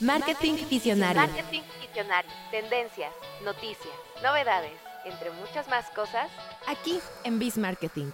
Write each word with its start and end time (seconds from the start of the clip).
Marketing 0.00 0.54
Visionario. 0.70 1.20
Marketing 1.20 1.60
Visionario. 1.86 2.30
Tendencias, 2.50 3.12
noticias, 3.44 3.94
novedades, 4.22 4.72
entre 5.04 5.30
muchas 5.30 5.68
más 5.68 5.90
cosas. 5.90 6.30
Aquí 6.66 6.98
en 7.24 7.38
Biz 7.38 7.58
Marketing. 7.58 8.10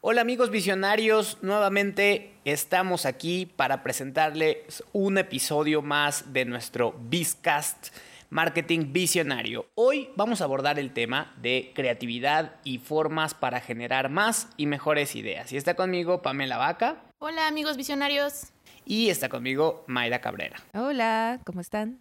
Hola 0.00 0.22
amigos 0.22 0.50
visionarios, 0.50 1.38
nuevamente 1.42 2.34
estamos 2.44 3.06
aquí 3.06 3.46
para 3.46 3.84
presentarles 3.84 4.82
un 4.92 5.16
episodio 5.16 5.80
más 5.80 6.32
de 6.32 6.44
nuestro 6.44 6.96
Bizcast 6.98 7.94
Marketing 8.28 8.92
Visionario. 8.92 9.66
Hoy 9.76 10.10
vamos 10.16 10.40
a 10.40 10.44
abordar 10.44 10.80
el 10.80 10.92
tema 10.92 11.32
de 11.36 11.70
creatividad 11.72 12.56
y 12.64 12.78
formas 12.78 13.32
para 13.32 13.60
generar 13.60 14.08
más 14.08 14.48
y 14.56 14.66
mejores 14.66 15.14
ideas. 15.14 15.52
Y 15.52 15.56
está 15.56 15.74
conmigo 15.74 16.20
Pamela 16.20 16.56
Vaca. 16.56 16.96
Hola 17.20 17.46
amigos 17.46 17.76
visionarios. 17.76 18.53
Y 18.86 19.08
está 19.10 19.28
conmigo 19.28 19.84
Mayra 19.86 20.20
Cabrera. 20.20 20.56
Hola, 20.74 21.40
¿cómo 21.44 21.60
están? 21.60 22.00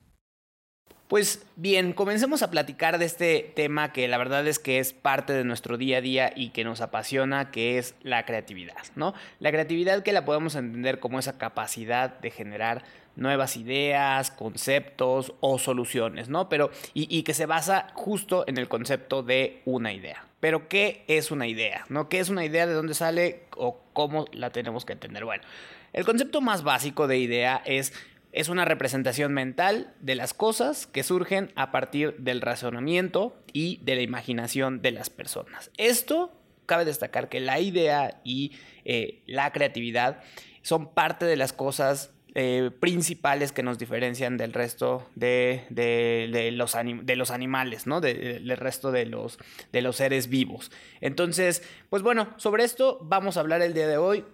Pues 1.07 1.45
bien, 1.55 1.93
comencemos 1.93 2.41
a 2.41 2.49
platicar 2.49 2.97
de 2.97 3.05
este 3.05 3.51
tema 3.55 3.93
que 3.93 4.07
la 4.07 4.17
verdad 4.17 4.47
es 4.47 4.57
que 4.57 4.79
es 4.79 4.93
parte 4.93 5.31
de 5.33 5.43
nuestro 5.43 5.77
día 5.77 5.97
a 5.97 6.01
día 6.01 6.33
y 6.35 6.49
que 6.49 6.63
nos 6.63 6.81
apasiona, 6.81 7.51
que 7.51 7.77
es 7.77 7.93
la 8.01 8.25
creatividad, 8.25 8.83
¿no? 8.95 9.13
La 9.39 9.51
creatividad 9.51 10.01
que 10.01 10.11
la 10.11 10.25
podemos 10.25 10.55
entender 10.55 10.99
como 10.99 11.19
esa 11.19 11.37
capacidad 11.37 12.19
de 12.19 12.31
generar 12.31 12.83
nuevas 13.15 13.57
ideas, 13.57 14.31
conceptos 14.31 15.33
o 15.39 15.59
soluciones, 15.59 16.29
¿no? 16.29 16.49
Pero, 16.49 16.71
y, 16.95 17.15
y, 17.15 17.21
que 17.23 17.35
se 17.35 17.45
basa 17.45 17.89
justo 17.93 18.43
en 18.47 18.57
el 18.57 18.67
concepto 18.67 19.21
de 19.21 19.61
una 19.65 19.93
idea. 19.93 20.25
Pero, 20.39 20.67
¿qué 20.67 21.05
es 21.07 21.29
una 21.29 21.45
idea? 21.47 21.85
¿No? 21.89 22.09
¿Qué 22.09 22.19
es 22.19 22.29
una 22.29 22.43
idea? 22.43 22.65
¿De 22.65 22.73
dónde 22.73 22.95
sale? 22.95 23.43
¿O 23.55 23.79
cómo 23.93 24.25
la 24.31 24.49
tenemos 24.49 24.83
que 24.83 24.93
entender? 24.93 25.25
Bueno, 25.25 25.43
el 25.93 26.05
concepto 26.05 26.41
más 26.41 26.63
básico 26.63 27.07
de 27.07 27.17
idea 27.17 27.61
es 27.65 27.93
es 28.33 28.49
una 28.49 28.65
representación 28.65 29.31
mental 29.31 29.93
de 30.01 30.15
las 30.15 30.33
cosas 30.33 30.87
que 30.87 31.03
surgen 31.03 31.51
a 31.55 31.71
partir 31.71 32.17
del 32.17 32.41
razonamiento 32.41 33.35
y 33.53 33.79
de 33.83 33.95
la 33.95 34.01
imaginación 34.01 34.81
de 34.81 34.91
las 34.91 35.11
personas. 35.11 35.69
Esto 35.77 36.31
cabe 36.65 36.83
destacar 36.83 37.29
que 37.29 37.39
la 37.39 37.59
idea 37.59 38.21
y 38.23 38.53
eh, 38.85 39.21
la 39.27 39.51
creatividad 39.51 40.23
son 40.63 40.93
parte 40.93 41.25
de 41.25 41.35
las 41.35 41.53
cosas 41.53 42.11
eh, 42.35 42.71
principales 42.79 43.51
que 43.51 43.61
nos 43.61 43.77
diferencian 43.77 44.37
del 44.37 44.53
resto 44.53 45.07
de, 45.13 45.65
de, 45.69 46.27
de, 46.31 46.51
los, 46.51 46.75
de 47.03 47.15
los, 47.15 47.29
animales, 47.29 47.85
¿no? 47.85 48.01
del 48.01 48.57
resto 48.57 48.91
los, 48.91 49.37
de 49.71 49.81
los 49.83 49.95
seres 49.97 50.27
vivos. 50.27 50.71
Entonces, 51.01 51.61
pues 51.91 52.01
bueno, 52.01 52.33
sobre 52.37 52.63
esto 52.63 52.97
vamos 53.03 53.37
a 53.37 53.41
hablar 53.41 53.61
el 53.61 53.75
día 53.75 53.87
de 53.87 53.97
hoy. 53.97 54.25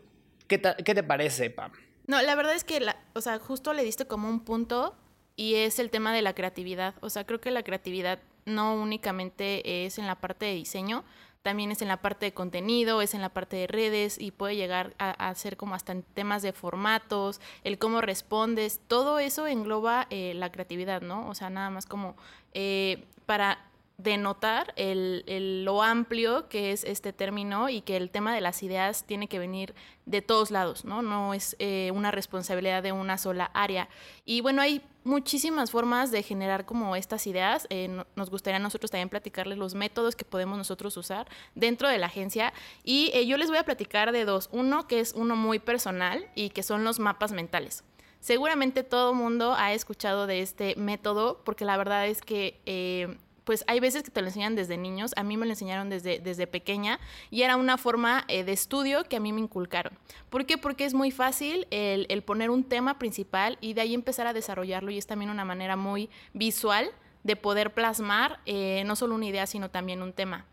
¿Qué, 0.49 0.61
qué 0.83 0.95
te 0.95 1.03
parece, 1.03 1.49
Pam? 1.49 1.71
No, 2.07 2.21
la 2.21 2.35
verdad 2.35 2.55
es 2.55 2.65
que, 2.65 2.81
la, 2.81 2.97
o 3.13 3.21
sea, 3.21 3.39
justo 3.39 3.71
le 3.71 3.83
diste 3.83 4.05
como 4.05 4.27
un 4.27 4.41
punto 4.41 4.95
y 5.35 5.55
es 5.55 5.79
el 5.79 5.91
tema 5.91 6.13
de 6.13 6.21
la 6.21 6.33
creatividad. 6.33 6.95
O 7.01 7.09
sea, 7.09 7.25
creo 7.25 7.39
que 7.39 7.51
la 7.51 7.63
creatividad 7.63 8.19
no 8.45 8.73
únicamente 8.73 9.85
es 9.85 9.99
en 9.99 10.07
la 10.07 10.15
parte 10.15 10.47
de 10.47 10.55
diseño, 10.55 11.05
también 11.43 11.71
es 11.71 11.81
en 11.81 11.87
la 11.87 12.01
parte 12.01 12.25
de 12.25 12.33
contenido, 12.33 13.01
es 13.01 13.13
en 13.13 13.21
la 13.21 13.29
parte 13.29 13.55
de 13.55 13.67
redes 13.67 14.19
y 14.19 14.31
puede 14.31 14.55
llegar 14.55 14.95
a, 14.97 15.11
a 15.11 15.35
ser 15.35 15.55
como 15.55 15.75
hasta 15.75 15.91
en 15.91 16.03
temas 16.03 16.41
de 16.41 16.51
formatos, 16.51 17.39
el 17.63 17.77
cómo 17.77 18.01
respondes, 18.01 18.81
todo 18.87 19.19
eso 19.19 19.47
engloba 19.47 20.07
eh, 20.09 20.33
la 20.35 20.51
creatividad, 20.51 21.01
¿no? 21.01 21.29
O 21.29 21.35
sea, 21.35 21.49
nada 21.49 21.69
más 21.69 21.85
como 21.85 22.17
eh, 22.53 23.05
para 23.25 23.68
denotar 23.99 24.73
el, 24.77 25.25
el, 25.27 25.65
lo 25.65 25.83
amplio 25.83 26.47
que 26.47 26.71
es 26.71 26.85
este 26.85 27.11
término 27.11 27.67
y 27.67 27.81
que 27.81 27.97
el 27.97 28.09
tema 28.09 28.33
de 28.33 28.39
las 28.39 28.63
ideas 28.63 29.03
tiene 29.03 29.27
que 29.27 29.39
venir 29.39 29.75
de 30.05 30.21
todos 30.21 30.51
lados, 30.51 30.85
¿no? 30.85 31.01
No 31.01 31.33
es 31.33 31.57
eh, 31.59 31.91
una 31.93 32.09
responsabilidad 32.09 32.81
de 32.81 32.93
una 32.93 33.17
sola 33.17 33.51
área. 33.53 33.89
Y 34.23 34.39
bueno, 34.39 34.61
hay 34.61 34.81
muchísimas 35.03 35.69
formas 35.69 36.11
de 36.11 36.23
generar 36.23 36.65
como 36.65 36.95
estas 36.95 37.27
ideas. 37.27 37.67
Eh, 37.69 37.89
no, 37.89 38.07
nos 38.15 38.29
gustaría 38.29 38.55
a 38.55 38.61
nosotros 38.61 38.89
también 38.89 39.09
platicarles 39.09 39.57
los 39.57 39.75
métodos 39.75 40.15
que 40.15 40.23
podemos 40.23 40.57
nosotros 40.57 40.95
usar 40.95 41.27
dentro 41.53 41.89
de 41.89 41.97
la 41.97 42.05
agencia. 42.05 42.53
Y 42.85 43.11
eh, 43.13 43.27
yo 43.27 43.35
les 43.35 43.49
voy 43.49 43.57
a 43.57 43.63
platicar 43.63 44.13
de 44.13 44.23
dos. 44.23 44.47
Uno 44.53 44.87
que 44.87 45.01
es 45.01 45.13
uno 45.13 45.35
muy 45.35 45.59
personal 45.59 46.25
y 46.35 46.51
que 46.51 46.63
son 46.63 46.85
los 46.85 46.99
mapas 46.99 47.33
mentales. 47.33 47.83
Seguramente 48.21 48.83
todo 48.83 49.13
mundo 49.13 49.55
ha 49.57 49.73
escuchado 49.73 50.25
de 50.25 50.41
este 50.41 50.75
método 50.77 51.41
porque 51.43 51.65
la 51.65 51.77
verdad 51.77 52.07
es 52.07 52.21
que 52.21 52.61
eh, 52.65 53.17
pues 53.49 53.63
hay 53.65 53.79
veces 53.79 54.03
que 54.03 54.11
te 54.11 54.21
lo 54.21 54.27
enseñan 54.27 54.55
desde 54.55 54.77
niños, 54.77 55.11
a 55.15 55.23
mí 55.23 55.35
me 55.35 55.47
lo 55.47 55.53
enseñaron 55.53 55.89
desde, 55.89 56.19
desde 56.19 56.45
pequeña 56.45 56.99
y 57.31 57.41
era 57.41 57.57
una 57.57 57.79
forma 57.79 58.23
eh, 58.27 58.43
de 58.43 58.51
estudio 58.51 59.05
que 59.05 59.15
a 59.15 59.19
mí 59.19 59.33
me 59.33 59.41
inculcaron. 59.41 59.97
¿Por 60.29 60.45
qué? 60.45 60.59
Porque 60.59 60.85
es 60.85 60.93
muy 60.93 61.09
fácil 61.09 61.65
el, 61.71 62.05
el, 62.09 62.21
poner 62.21 62.51
un 62.51 62.63
tema 62.63 62.99
principal 62.99 63.57
y 63.59 63.73
de 63.73 63.81
ahí 63.81 63.95
empezar 63.95 64.27
a 64.27 64.33
desarrollarlo 64.33 64.91
y 64.91 64.99
es 64.99 65.07
también 65.07 65.31
una 65.31 65.45
manera 65.45 65.75
muy 65.75 66.11
visual 66.31 66.91
de 67.23 67.35
poder 67.37 67.73
plasmar 67.73 68.39
eh, 68.45 68.83
no 68.85 68.95
solo 68.95 69.15
una 69.15 69.25
idea, 69.25 69.47
sino 69.47 69.71
también 69.71 70.03
un 70.03 70.13
tema. 70.13 70.45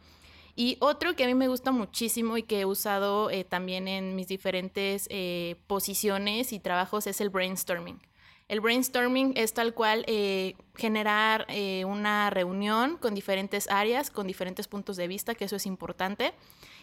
Y 0.55 0.79
otro 0.81 1.15
que 1.15 1.25
a 1.25 1.27
mí 1.27 1.35
me 1.35 1.49
gusta 1.49 1.73
muchísimo 1.73 2.39
y 2.39 2.45
que 2.45 2.61
he 2.61 2.65
usado 2.65 3.29
eh, 3.29 3.45
también 3.45 3.89
en 3.89 4.17
mis 4.17 4.27
diferentes 4.27 5.07
eh, 5.11 5.57
posiciones 5.67 6.55
y 6.55 6.61
trabajos 6.61 7.07
es 7.07 7.21
el 7.21 7.29
brainstorming. 7.29 8.01
El 8.49 8.61
brainstorming 8.61 9.33
es 9.37 9.55
tal 9.55 9.75
cual 9.75 10.05
eh, 10.07 10.55
generar 10.77 11.47
eh, 11.49 11.85
una 11.85 12.31
reunión 12.31 12.97
con 12.97 13.15
diferentes 13.15 13.69
áreas, 13.69 14.11
con 14.11 14.27
diferentes 14.27 14.69
puntos 14.69 14.97
de 14.97 15.09
vista, 15.09 15.35
que 15.35 15.47
eso 15.47 15.57
es 15.57 15.67
importante, 15.67 16.33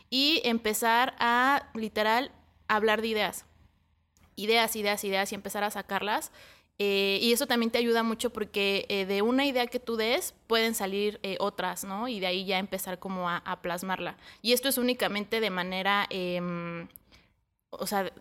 y 0.10 0.42
empezar 0.44 1.16
a 1.20 1.70
literal 1.74 2.32
hablar 2.68 3.02
de 3.02 3.08
ideas. 3.08 3.46
Ideas, 4.36 4.76
ideas, 4.76 5.04
ideas 5.04 5.32
y 5.32 5.36
empezar 5.36 5.64
a 5.64 5.72
sacarlas. 5.72 6.32
Eh, 6.80 7.20
y 7.22 7.32
eso 7.34 7.46
también 7.46 7.72
te 7.72 7.78
ayuda 7.78 8.02
mucho 8.02 8.32
porque 8.32 8.86
eh, 8.90 9.06
de 9.06 9.22
una 9.22 9.46
idea 9.46 9.68
que 9.68 9.80
tú 9.80 9.96
des 9.96 10.34
pueden 10.48 10.74
salir 10.74 11.20
eh, 11.22 11.38
otras, 11.40 11.84
¿no? 11.84 12.08
Y 12.08 12.20
de 12.20 12.28
ahí 12.28 12.46
ya 12.46 12.58
empezar 12.58 13.00
como 13.00 13.30
a, 13.30 13.38
a 13.38 13.62
plasmarla. 13.62 14.18
Y 14.42 14.54
esto 14.54 14.70
es 14.70 14.78
únicamente 14.78 15.40
de 15.40 15.50
manera, 15.52 16.08
em, 16.10 16.88
o 17.70 17.86
sea, 17.86 18.12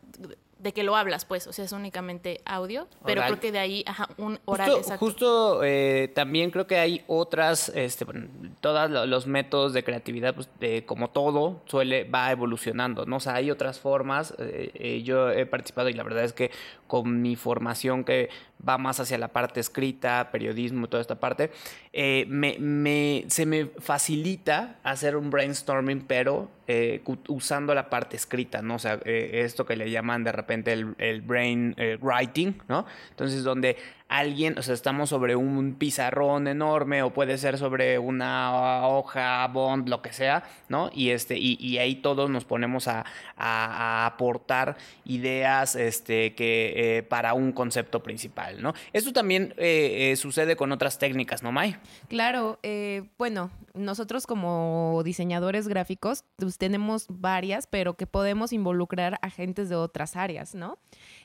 de 0.62 0.72
que 0.72 0.84
lo 0.84 0.96
hablas, 0.96 1.24
pues, 1.24 1.46
o 1.48 1.52
sea, 1.52 1.64
es 1.64 1.72
únicamente 1.72 2.40
audio, 2.44 2.86
pero 3.04 3.20
Oral. 3.20 3.32
creo 3.32 3.40
que 3.40 3.52
de 3.52 3.58
ahí, 3.58 3.84
ajá, 3.86 4.08
un 4.16 4.38
oral 4.44 4.68
Justo, 4.68 4.80
exacto. 4.80 5.04
justo 5.04 5.64
eh, 5.64 6.12
también 6.14 6.52
creo 6.52 6.68
que 6.68 6.78
hay 6.78 7.02
otras, 7.08 7.70
este, 7.74 8.04
bueno, 8.04 8.28
todos 8.60 8.88
los 9.08 9.26
métodos 9.26 9.72
de 9.72 9.82
creatividad, 9.82 10.34
pues, 10.34 10.48
de, 10.60 10.84
como 10.86 11.10
todo, 11.10 11.62
suele, 11.66 12.04
va 12.04 12.30
evolucionando, 12.30 13.06
¿no? 13.06 13.16
O 13.16 13.20
sea, 13.20 13.34
hay 13.34 13.50
otras 13.50 13.80
formas, 13.80 14.34
eh, 14.38 14.70
eh, 14.74 15.02
yo 15.02 15.30
he 15.30 15.46
participado 15.46 15.88
y 15.88 15.94
la 15.94 16.04
verdad 16.04 16.22
es 16.22 16.32
que 16.32 16.52
con 16.92 17.22
mi 17.22 17.36
formación 17.36 18.04
que 18.04 18.28
va 18.68 18.76
más 18.76 19.00
hacia 19.00 19.16
la 19.16 19.28
parte 19.28 19.60
escrita, 19.60 20.28
periodismo, 20.30 20.90
toda 20.90 21.00
esta 21.00 21.14
parte, 21.14 21.50
eh, 21.94 22.26
me, 22.28 22.58
me, 22.58 23.24
se 23.28 23.46
me 23.46 23.64
facilita 23.78 24.76
hacer 24.82 25.16
un 25.16 25.30
brainstorming, 25.30 26.02
pero 26.02 26.50
eh, 26.68 27.02
usando 27.28 27.74
la 27.74 27.90
parte 27.90 28.16
escrita, 28.16 28.62
¿no? 28.62 28.76
O 28.76 28.78
sea, 28.78 29.00
eh, 29.04 29.42
esto 29.44 29.66
que 29.66 29.74
le 29.74 29.90
llaman 29.90 30.22
de 30.22 30.32
repente 30.32 30.72
el, 30.72 30.94
el 30.98 31.20
brain 31.20 31.74
eh, 31.76 31.98
writing, 32.00 32.54
¿no? 32.68 32.86
Entonces, 33.10 33.42
donde 33.42 33.76
alguien, 34.08 34.56
o 34.56 34.62
sea, 34.62 34.74
estamos 34.74 35.08
sobre 35.08 35.34
un 35.34 35.74
pizarrón 35.74 36.46
enorme 36.46 37.02
o 37.02 37.12
puede 37.12 37.36
ser 37.38 37.58
sobre 37.58 37.98
una 37.98 38.86
hoja, 38.86 39.46
bond, 39.48 39.88
lo 39.88 40.02
que 40.02 40.12
sea, 40.12 40.44
¿no? 40.68 40.88
Y, 40.94 41.10
este, 41.10 41.36
y, 41.36 41.56
y 41.60 41.78
ahí 41.78 41.96
todos 41.96 42.30
nos 42.30 42.44
ponemos 42.44 42.86
a, 42.86 43.04
a, 43.36 44.04
a 44.04 44.06
aportar 44.06 44.76
ideas 45.04 45.74
este, 45.74 46.34
que, 46.34 46.81
eh, 46.82 47.02
para 47.04 47.34
un 47.34 47.52
concepto 47.52 48.02
principal, 48.02 48.60
¿no? 48.60 48.74
Esto 48.92 49.12
también 49.12 49.54
eh, 49.56 50.10
eh, 50.10 50.16
sucede 50.16 50.56
con 50.56 50.72
otras 50.72 50.98
técnicas, 50.98 51.42
¿no, 51.42 51.52
May? 51.52 51.76
Claro, 52.08 52.58
eh, 52.64 53.04
bueno, 53.18 53.50
nosotros 53.74 54.26
como 54.26 55.00
diseñadores 55.04 55.68
gráficos 55.68 56.24
pues, 56.36 56.58
tenemos 56.58 57.06
varias, 57.08 57.68
pero 57.68 57.94
que 57.94 58.08
podemos 58.08 58.52
involucrar 58.52 59.18
agentes 59.22 59.68
de 59.68 59.76
otras 59.76 60.16
áreas, 60.16 60.56
¿no? 60.56 60.78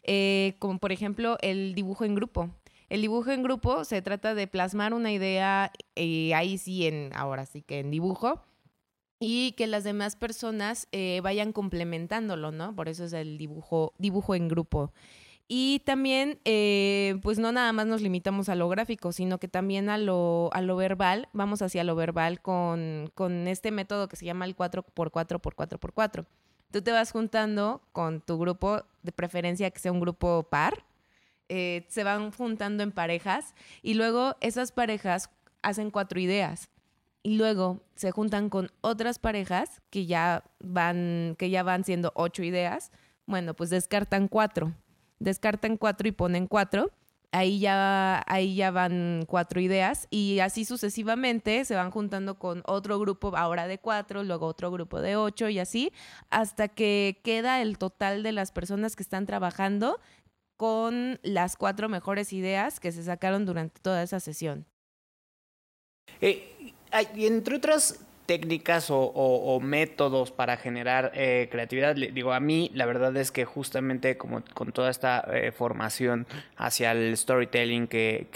Eh, 0.04 0.56
como 0.60 0.78
por 0.78 0.92
ejemplo 0.92 1.38
el 1.42 1.74
dibujo 1.74 2.06
en 2.06 2.14
grupo. 2.14 2.52
El 2.90 3.02
dibujo 3.02 3.32
en 3.32 3.42
grupo 3.42 3.84
se 3.84 4.02
trata 4.02 4.36
de 4.36 4.46
plasmar 4.46 4.94
una 4.94 5.12
idea, 5.12 5.72
eh, 5.96 6.34
ahí 6.36 6.58
sí, 6.58 6.86
en, 6.86 7.10
ahora 7.16 7.46
sí 7.46 7.62
que 7.64 7.80
en 7.80 7.90
dibujo, 7.90 8.42
y 9.20 9.54
que 9.54 9.68
las 9.68 9.84
demás 9.84 10.16
personas 10.16 10.88
eh, 10.92 11.20
vayan 11.24 11.52
complementándolo, 11.52 12.52
¿no? 12.52 12.76
Por 12.76 12.88
eso 12.88 13.04
es 13.06 13.14
el 13.14 13.38
dibujo, 13.38 13.94
dibujo 13.98 14.36
en 14.36 14.48
grupo. 14.48 14.94
Y 15.50 15.80
también, 15.86 16.40
eh, 16.44 17.20
pues 17.24 17.40
no 17.40 17.54
nada 17.54 17.72
más 17.72 17.88
nos 17.88 18.02
limitamos 18.02 18.50
a 18.50 18.56
lo 18.56 18.68
gráfico, 18.68 19.14
sino 19.14 19.38
que 19.38 19.48
también 19.48 19.90
a 19.90 19.98
lo, 19.98 20.50
a 20.52 20.62
lo 20.62 20.76
verbal, 20.76 21.30
vamos 21.32 21.62
hacia 21.62 21.86
lo 21.86 21.96
verbal 21.96 22.42
con, 22.42 23.12
con 23.16 23.48
este 23.48 23.72
método 23.72 24.10
que 24.10 24.18
se 24.18 24.26
llama 24.26 24.44
el 24.44 24.58
4x4x4x4. 24.58 26.26
Tú 26.72 26.82
te 26.82 26.92
vas 26.92 27.12
juntando 27.14 27.82
con 27.94 28.20
tu 28.20 28.38
grupo, 28.38 28.84
de 29.04 29.14
preferencia 29.14 29.72
que 29.72 29.80
sea 29.80 29.94
un 29.94 30.02
grupo 30.02 30.44
par, 30.44 30.84
eh, 31.48 31.86
se 31.88 32.04
van 32.04 32.32
juntando 32.32 32.84
en 32.84 32.92
parejas 32.92 33.56
y 33.82 33.94
luego 33.94 34.36
esas 34.42 34.74
parejas 34.74 35.30
hacen 35.62 35.92
cuatro 35.92 36.20
ideas 36.20 36.68
y 37.24 37.38
luego 37.38 37.80
se 37.96 38.12
juntan 38.12 38.50
con 38.50 38.70
otras 38.82 39.18
parejas 39.18 39.82
que 39.90 40.06
ya 40.06 40.44
van, 40.60 41.36
que 41.38 41.50
ya 41.50 41.64
van 41.64 41.86
siendo 41.86 42.12
ocho 42.16 42.44
ideas. 42.44 42.92
Bueno, 43.26 43.54
pues 43.54 43.70
descartan 43.70 44.28
cuatro. 44.28 44.74
Descartan 45.20 45.78
cuatro 45.78 46.08
y 46.08 46.12
ponen 46.12 46.48
cuatro. 46.48 46.92
ahí 47.32 47.60
ya, 47.60 48.24
ahí 48.28 48.56
ya 48.56 48.72
van 48.72 49.26
cuatro 49.28 49.60
ideas 49.60 50.08
y 50.10 50.40
así 50.40 50.66
sucesivamente 50.66 51.66
se 51.66 51.76
van 51.76 51.92
juntando 51.92 52.40
con 52.40 52.64
otro 52.66 53.00
grupo 53.00 53.36
ahora 53.36 53.68
de 53.68 53.80
cuatro, 53.80 54.24
luego 54.24 54.48
otro 54.48 54.72
grupo 54.72 55.02
de 55.02 55.18
ocho 55.18 55.50
y 55.50 55.60
así, 55.60 55.92
hasta 56.30 56.68
que 56.70 57.20
queda 57.24 57.62
el 57.62 57.78
total 57.78 58.24
de 58.24 58.32
las 58.32 58.52
personas 58.52 58.96
que 58.96 59.04
están 59.04 59.26
trabajando 59.26 60.00
con 60.56 61.20
las 61.22 61.56
cuatro 61.58 61.90
mejores 61.90 62.34
ideas 62.34 62.80
que 62.80 62.92
se 62.92 63.04
sacaron 63.04 63.46
durante 63.46 63.80
toda 63.82 64.02
esa 64.02 64.20
sesión. 64.20 64.66
Eh, 66.22 66.74
entre 66.92 67.58
otras 67.58 68.00
técnicas 68.28 68.88
o, 68.90 69.60
métodos 69.64 70.32
para 70.32 70.58
generar 70.58 71.12
eh, 71.16 71.48
creatividad. 71.50 71.96
digo, 71.96 72.34
a 72.34 72.40
mí 72.40 72.70
la 72.74 72.86
verdad 72.86 73.16
es 73.18 73.32
que 73.32 73.46
justamente 73.46 74.18
como 74.18 74.44
con 74.54 74.74
toda 74.74 74.92
esta 74.92 75.26
eh, 75.34 75.52
formación 75.52 76.28
hacia 76.58 76.92
el 76.92 77.16
storytelling 77.16 77.88
que, 77.88 78.28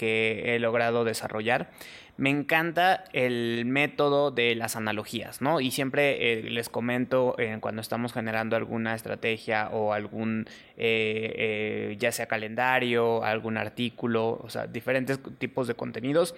he 0.44 0.58
logrado 0.58 1.04
desarrollar, 1.04 1.70
me 2.16 2.30
encanta 2.30 3.04
el 3.12 3.64
método 3.66 4.30
de 4.30 4.54
las 4.54 4.76
analogías, 4.76 5.42
¿no? 5.42 5.60
Y 5.60 5.70
siempre 5.70 6.32
eh, 6.32 6.42
les 6.42 6.68
comento 6.68 7.36
cuando 7.60 7.82
estamos 7.82 8.12
generando 8.14 8.56
alguna 8.56 8.94
estrategia 8.94 9.68
o 9.72 9.92
algún, 9.92 10.46
ya 10.76 12.12
sea 12.12 12.26
calendario, 12.26 13.24
algún 13.24 13.58
artículo, 13.58 14.40
o 14.42 14.48
sea, 14.48 14.66
diferentes 14.66 15.20
tipos 15.38 15.68
de 15.68 15.74
contenidos 15.74 16.34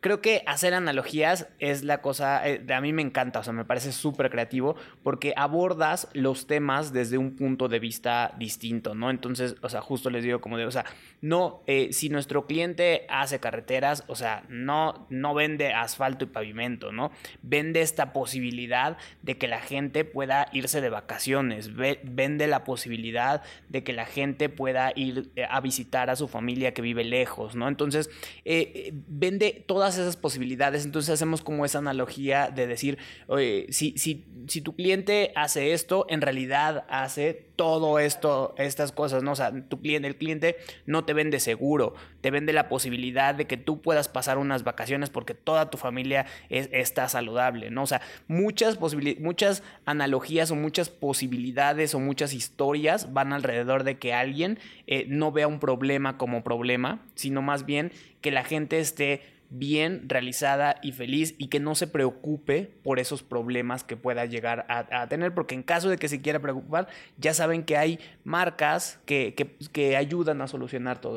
creo 0.00 0.20
que 0.20 0.42
hacer 0.46 0.74
analogías 0.74 1.48
es 1.58 1.82
la 1.82 2.00
cosa, 2.00 2.46
eh, 2.48 2.64
a 2.72 2.80
mí 2.80 2.92
me 2.92 3.02
encanta, 3.02 3.40
o 3.40 3.42
sea, 3.42 3.52
me 3.52 3.64
parece 3.64 3.92
súper 3.92 4.30
creativo 4.30 4.76
porque 5.02 5.34
abordas 5.36 6.08
los 6.12 6.46
temas 6.46 6.92
desde 6.92 7.18
un 7.18 7.34
punto 7.34 7.68
de 7.68 7.78
vista 7.80 8.34
distinto, 8.38 8.94
¿no? 8.94 9.10
Entonces, 9.10 9.56
o 9.60 9.68
sea, 9.68 9.80
justo 9.80 10.10
les 10.10 10.22
digo 10.22 10.40
como 10.40 10.56
de, 10.56 10.66
o 10.66 10.70
sea, 10.70 10.84
no, 11.20 11.62
eh, 11.66 11.88
si 11.92 12.10
nuestro 12.10 12.46
cliente 12.46 13.06
hace 13.08 13.40
carreteras, 13.40 14.04
o 14.06 14.14
sea, 14.14 14.44
no, 14.48 15.06
no 15.10 15.34
vende 15.34 15.72
asfalto 15.72 16.24
y 16.24 16.28
pavimento, 16.28 16.92
¿no? 16.92 17.10
Vende 17.42 17.80
esta 17.80 18.12
posibilidad 18.12 18.98
de 19.22 19.36
que 19.36 19.48
la 19.48 19.60
gente 19.60 20.04
pueda 20.04 20.48
irse 20.52 20.80
de 20.80 20.90
vacaciones, 20.90 21.74
vende 21.74 22.46
la 22.46 22.62
posibilidad 22.62 23.42
de 23.68 23.82
que 23.82 23.92
la 23.92 24.06
gente 24.06 24.48
pueda 24.48 24.92
ir 24.94 25.30
eh, 25.34 25.44
a 25.48 25.60
visitar 25.60 26.08
a 26.08 26.16
su 26.16 26.28
familia 26.28 26.72
que 26.72 26.82
vive 26.82 27.02
lejos, 27.02 27.56
¿no? 27.56 27.66
Entonces, 27.66 28.10
vende 29.08 29.64
todas 29.66 29.87
esas 29.96 30.16
posibilidades. 30.16 30.84
Entonces 30.84 31.10
hacemos 31.10 31.42
como 31.42 31.64
esa 31.64 31.78
analogía 31.78 32.50
de 32.50 32.66
decir, 32.66 32.98
oye, 33.26 33.66
si, 33.70 33.94
si, 33.96 34.26
si 34.46 34.60
tu 34.60 34.74
cliente 34.74 35.32
hace 35.36 35.72
esto, 35.72 36.06
en 36.08 36.20
realidad 36.20 36.84
hace 36.88 37.48
todo 37.58 37.98
esto, 37.98 38.54
estas 38.56 38.92
cosas, 38.92 39.24
¿no? 39.24 39.32
O 39.32 39.36
sea, 39.36 39.52
tu 39.68 39.80
cliente, 39.80 40.06
el 40.06 40.16
cliente 40.16 40.56
no 40.86 41.04
te 41.04 41.12
vende 41.12 41.40
seguro, 41.40 41.94
te 42.20 42.30
vende 42.30 42.52
la 42.52 42.68
posibilidad 42.68 43.34
de 43.34 43.46
que 43.46 43.56
tú 43.56 43.82
puedas 43.82 44.08
pasar 44.08 44.38
unas 44.38 44.62
vacaciones 44.62 45.10
porque 45.10 45.34
toda 45.34 45.68
tu 45.68 45.76
familia 45.76 46.26
está 46.50 47.08
saludable, 47.08 47.70
¿no? 47.70 47.82
O 47.82 47.86
sea, 47.86 48.00
muchas 48.28 48.78
muchas 49.18 49.64
analogías 49.86 50.52
o 50.52 50.54
muchas 50.54 50.88
posibilidades 50.88 51.96
o 51.96 51.98
muchas 51.98 52.32
historias 52.32 53.12
van 53.12 53.32
alrededor 53.32 53.82
de 53.82 53.98
que 53.98 54.14
alguien 54.14 54.60
eh, 54.86 55.06
no 55.08 55.32
vea 55.32 55.48
un 55.48 55.58
problema 55.58 56.16
como 56.16 56.44
problema, 56.44 57.02
sino 57.16 57.42
más 57.42 57.66
bien 57.66 57.90
que 58.20 58.30
la 58.30 58.44
gente 58.44 58.78
esté 58.78 59.37
bien 59.50 60.08
realizada 60.08 60.78
y 60.82 60.92
feliz 60.92 61.34
y 61.38 61.48
que 61.48 61.60
no 61.60 61.74
se 61.74 61.86
preocupe 61.86 62.78
por 62.82 62.98
esos 62.98 63.22
problemas 63.22 63.84
que 63.84 63.96
pueda 63.96 64.26
llegar 64.26 64.66
a, 64.68 65.06
tener, 65.08 65.34
porque 65.34 65.54
en 65.54 65.62
caso 65.62 65.88
de 65.88 65.96
que 65.96 66.08
se 66.08 66.20
quiera 66.20 66.40
preocupar, 66.40 66.88
ya 67.16 67.34
saben 67.34 67.64
que 67.64 67.76
hay 67.76 67.98
marcas 68.24 69.00
que, 69.06 69.34
que, 69.72 69.96
ayudan 69.96 70.40
a 70.42 70.48
solucionar 70.48 71.00
todo. 71.00 71.16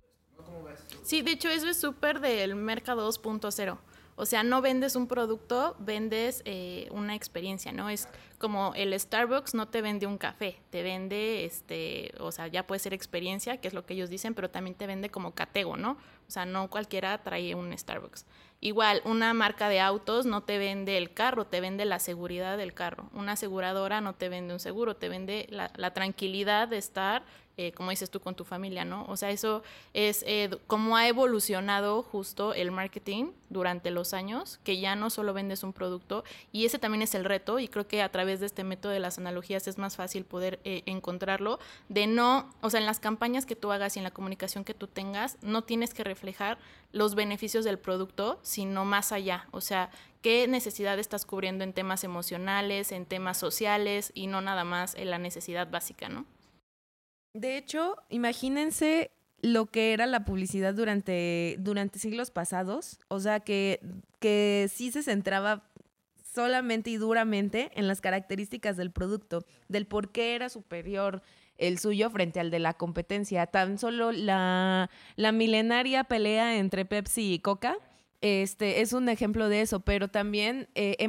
Sí, 1.04 1.22
de 1.22 1.32
hecho 1.32 1.50
eso 1.50 1.68
es 1.68 1.78
súper 1.78 2.20
del 2.20 2.56
mercado 2.56 3.10
2.0. 3.12 3.78
O 4.16 4.26
sea, 4.26 4.44
no 4.44 4.62
vendes 4.62 4.96
un 4.96 5.08
producto, 5.08 5.76
vendes 5.80 6.42
eh, 6.46 6.88
una 6.92 7.16
experiencia, 7.16 7.72
¿no? 7.72 7.90
Es 7.90 8.08
como 8.38 8.74
el 8.76 9.00
Starbucks 9.00 9.54
no 9.54 9.68
te 9.68 9.82
vende 9.82 10.08
un 10.08 10.18
café, 10.18 10.58
te 10.70 10.84
vende, 10.84 11.46
este, 11.46 12.14
o 12.20 12.32
sea, 12.32 12.48
ya 12.48 12.68
puede 12.68 12.80
ser 12.80 12.94
experiencia, 12.94 13.58
que 13.58 13.68
es 13.68 13.74
lo 13.74 13.86
que 13.86 13.94
ellos 13.94 14.10
dicen, 14.10 14.34
pero 14.34 14.50
también 14.50 14.76
te 14.76 14.88
vende 14.88 15.10
como 15.10 15.34
catego, 15.34 15.78
¿no? 15.78 15.92
O 16.28 16.32
sea, 16.32 16.46
no 16.46 16.70
cualquiera 16.70 17.18
trae 17.24 17.56
un 17.56 17.78
Starbucks. 17.78 18.26
Igual, 18.60 19.02
una 19.06 19.34
marca 19.34 19.70
de 19.70 19.80
autos 19.80 20.26
no 20.26 20.44
te 20.44 20.58
vende 20.58 20.98
el 20.98 21.14
carro, 21.14 21.46
te 21.46 21.62
vende 21.62 21.86
la 21.86 22.00
seguridad 22.00 22.58
del 22.58 22.74
carro. 22.74 23.10
Una 23.14 23.32
aseguradora 23.34 24.02
no 24.02 24.14
te 24.14 24.30
vende 24.30 24.54
un 24.54 24.60
seguro, 24.60 24.96
te 24.96 25.10
vende 25.10 25.48
la, 25.50 25.72
la 25.76 25.94
tranquilidad 25.94 26.68
de 26.68 26.78
estar 26.78 27.24
eh, 27.58 27.72
como 27.74 27.90
dices 27.90 28.10
tú, 28.10 28.20
con 28.20 28.36
tu 28.36 28.46
familia, 28.46 28.86
¿no? 28.86 29.06
O 29.08 29.18
sea, 29.18 29.30
eso 29.30 29.62
es 29.94 30.24
eh, 30.26 30.50
como 30.68 30.96
ha 30.96 31.08
evolucionado 31.08 32.02
justo 32.02 32.54
el 32.54 32.72
marketing 32.72 33.32
durante 33.50 33.92
los 33.92 34.14
años, 34.14 34.60
que 34.64 34.80
ya 34.80 34.96
no 34.96 35.10
solo 35.10 35.34
vendes 35.34 35.64
un 35.64 35.74
producto, 35.74 36.24
y 36.52 36.66
ese 36.66 36.80
también 36.80 37.02
es 37.02 37.14
el 37.14 37.26
reto, 37.26 37.60
y 37.60 37.68
creo 37.68 37.88
que 37.88 38.02
a 38.02 38.10
través 38.10 38.40
de 38.40 38.46
este 38.46 38.64
método 38.64 38.94
de 38.94 39.00
las 39.00 39.18
analogías 39.18 39.68
es 39.68 39.78
más 39.78 39.98
fácil 39.98 40.24
poder 40.24 40.60
eh, 40.64 40.84
encontrarlo, 40.86 41.60
de 41.90 42.08
no, 42.08 42.50
o 42.62 42.70
sea, 42.70 42.80
en 42.80 42.86
las 42.86 43.00
campañas 43.00 43.46
que 43.46 43.56
tú 43.56 43.72
hagas 43.72 43.96
y 43.96 44.00
en 44.00 44.04
la 44.06 44.12
comunicación 44.12 44.64
que 44.64 44.74
tú 44.74 44.88
tengas, 44.88 45.38
no 45.42 45.64
tienes 45.64 45.94
que 45.94 46.04
reflejar 46.04 46.58
los 46.94 47.16
beneficios 47.16 47.66
del 47.66 47.80
producto, 47.80 48.40
sino 48.44 48.86
más 48.86 49.12
allá, 49.12 49.48
o 49.52 49.62
sea, 49.62 49.92
qué 50.22 50.48
necesidad 50.48 51.00
estás 51.00 51.26
cubriendo 51.26 51.64
en 51.64 51.74
temas 51.74 52.04
emocionales, 52.04 52.92
en 52.92 53.06
temas 53.06 53.38
sociales, 53.38 54.12
y 54.14 54.28
no 54.28 54.42
nada 54.42 54.64
más 54.64 54.96
en 54.96 55.10
la 55.10 55.18
necesidad 55.18 55.70
básica, 55.70 56.10
¿no? 56.10 56.26
De 57.34 57.58
hecho, 57.58 57.96
imagínense 58.10 59.12
lo 59.42 59.66
que 59.68 59.94
era 59.94 60.06
la 60.06 60.26
publicidad 60.26 60.74
durante, 60.74 61.56
durante 61.60 62.00
siglos 62.00 62.32
pasados. 62.32 63.00
O 63.08 63.20
sea, 63.20 63.40
que, 63.40 63.80
que 64.20 64.70
sí 64.72 64.92
se 64.92 65.04
centraba 65.04 65.64
solamente 66.34 66.90
y 66.90 66.98
duramente 66.98 67.72
en 67.76 67.88
las 67.88 68.02
características 68.02 68.78
del 68.78 68.92
producto, 68.92 69.46
del 69.68 69.86
por 69.86 70.12
qué 70.12 70.36
era 70.36 70.50
superior 70.50 71.22
el 71.58 71.78
suyo 71.78 72.10
frente 72.10 72.40
al 72.40 72.52
de 72.52 72.60
la 72.60 72.74
competencia. 72.74 73.46
Tan 73.48 73.78
solo 73.78 74.12
la, 74.12 74.90
la 75.16 75.32
milenaria 75.32 76.04
pelea 76.04 76.58
entre 76.58 76.86
Pepsi 76.86 77.34
y 77.34 77.40
Coca 77.40 77.78
este, 78.22 78.82
es 78.82 78.94
un 78.94 79.10
ejemplo 79.10 79.50
de 79.50 79.62
eso, 79.62 79.80
pero 79.82 80.08
también, 80.08 80.70
eh, 80.76 81.08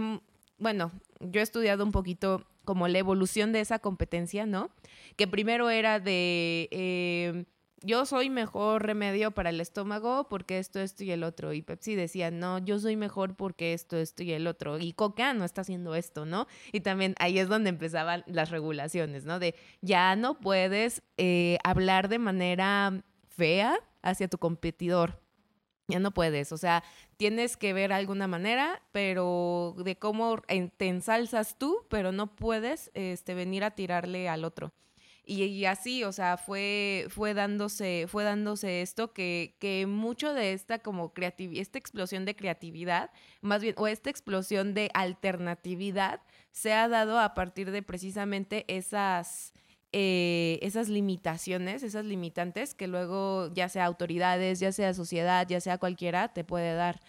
bueno, 0.58 0.90
yo 1.20 1.40
he 1.40 1.42
estudiado 1.42 1.84
un 1.84 1.92
poquito 1.92 2.46
como 2.64 2.88
la 2.88 2.98
evolución 2.98 3.52
de 3.52 3.60
esa 3.60 3.78
competencia, 3.78 4.46
¿no? 4.46 4.70
Que 5.16 5.26
primero 5.26 5.70
era 5.70 6.00
de, 6.00 6.68
eh, 6.70 7.44
yo 7.84 8.06
soy 8.06 8.30
mejor 8.30 8.86
remedio 8.86 9.32
para 9.32 9.50
el 9.50 9.60
estómago 9.60 10.28
porque 10.28 10.58
esto, 10.58 10.80
esto 10.80 11.04
y 11.04 11.10
el 11.10 11.24
otro. 11.24 11.52
Y 11.52 11.62
Pepsi 11.62 11.94
decía, 11.94 12.30
no, 12.30 12.58
yo 12.58 12.78
soy 12.78 12.96
mejor 12.96 13.36
porque 13.36 13.72
esto, 13.72 13.96
esto 13.96 14.22
y 14.22 14.32
el 14.32 14.46
otro. 14.46 14.78
Y 14.78 14.92
Coca 14.92 15.34
no 15.34 15.44
está 15.44 15.62
haciendo 15.62 15.94
esto, 15.94 16.24
¿no? 16.24 16.46
Y 16.72 16.80
también 16.80 17.14
ahí 17.18 17.38
es 17.38 17.48
donde 17.48 17.70
empezaban 17.70 18.24
las 18.26 18.50
regulaciones, 18.50 19.24
¿no? 19.24 19.38
De 19.38 19.54
ya 19.80 20.16
no 20.16 20.38
puedes 20.38 21.02
eh, 21.16 21.58
hablar 21.64 22.08
de 22.08 22.18
manera 22.18 23.02
fea 23.28 23.78
hacia 24.02 24.28
tu 24.28 24.38
competidor 24.38 25.20
ya 25.92 26.00
no 26.00 26.12
puedes, 26.12 26.52
o 26.52 26.56
sea, 26.56 26.82
tienes 27.16 27.56
que 27.56 27.72
ver 27.72 27.92
alguna 27.92 28.26
manera, 28.26 28.82
pero 28.92 29.76
de 29.78 29.96
cómo 29.96 30.42
te 30.76 30.88
ensalzas 30.88 31.58
tú, 31.58 31.86
pero 31.88 32.10
no 32.12 32.34
puedes 32.34 32.90
este, 32.94 33.34
venir 33.34 33.64
a 33.64 33.72
tirarle 33.72 34.28
al 34.28 34.44
otro. 34.44 34.72
Y, 35.24 35.66
así, 35.66 36.02
o 36.02 36.10
sea, 36.10 36.36
fue, 36.36 37.06
fue 37.08 37.32
dándose, 37.32 38.06
fue 38.08 38.24
dándose 38.24 38.82
esto 38.82 39.12
que, 39.12 39.54
que 39.60 39.86
mucho 39.86 40.34
de 40.34 40.52
esta 40.52 40.80
como 40.80 41.12
esta 41.16 41.78
explosión 41.78 42.24
de 42.24 42.34
creatividad, 42.34 43.10
más 43.40 43.62
bien, 43.62 43.76
o 43.78 43.86
esta 43.86 44.10
explosión 44.10 44.74
de 44.74 44.90
alternatividad, 44.94 46.22
se 46.50 46.72
ha 46.72 46.88
dado 46.88 47.20
a 47.20 47.34
partir 47.34 47.70
de 47.70 47.82
precisamente 47.82 48.64
esas, 48.66 49.54
eh, 49.94 50.58
esas 50.62 50.88
limitaciones, 50.88 51.82
esas 51.82 52.06
limitantes 52.06 52.74
que 52.74 52.86
luego 52.86 53.52
ya 53.52 53.68
sea 53.68 53.84
autoridades, 53.84 54.58
ya 54.58 54.72
sea 54.72 54.94
sociedad, 54.94 55.46
ya 55.46 55.60
sea 55.60 55.76
cualquiera, 55.76 56.32
te 56.32 56.44
puede 56.44 56.74
dar. 56.74 57.00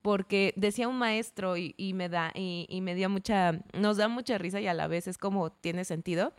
Porque 0.00 0.54
decía 0.56 0.88
un 0.88 0.96
maestro 0.96 1.58
y, 1.58 1.92
me 1.94 2.08
da, 2.08 2.32
y, 2.34 2.80
me 2.80 2.94
dio 2.94 3.10
mucha, 3.10 3.60
nos 3.74 3.98
da 3.98 4.08
mucha 4.08 4.38
risa 4.38 4.58
y 4.58 4.66
a 4.66 4.72
la 4.72 4.88
vez 4.88 5.06
es 5.06 5.18
como 5.18 5.52
tiene 5.52 5.84
sentido. 5.84 6.32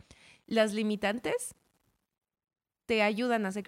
Las 0.48 0.72
limitantes 0.74 1.54
te 2.86 3.02
ayudan 3.02 3.46
a 3.46 3.52
ser, 3.52 3.64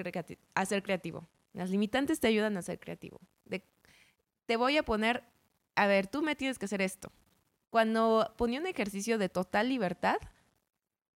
a 0.54 0.66
ser 0.66 0.82
creativo. 0.82 1.28
Las 1.52 1.70
limitantes 1.70 2.18
te 2.18 2.26
ayudan 2.26 2.56
a 2.56 2.62
ser 2.62 2.80
creativo. 2.80 3.20
te 4.46 4.56
voy 4.56 4.76
a 4.76 4.82
poner, 4.82 5.22
a 5.76 5.86
ver, 5.86 6.08
tú 6.08 6.22
me 6.22 6.34
tienes 6.34 6.58
que 6.58 6.64
hacer 6.64 6.82
esto. 6.82 7.12
Cuando 7.70 8.34
ponía 8.36 8.58
un 8.58 8.66
ejercicio 8.66 9.18
de 9.18 9.28
total 9.28 9.68
libertad, 9.68 10.16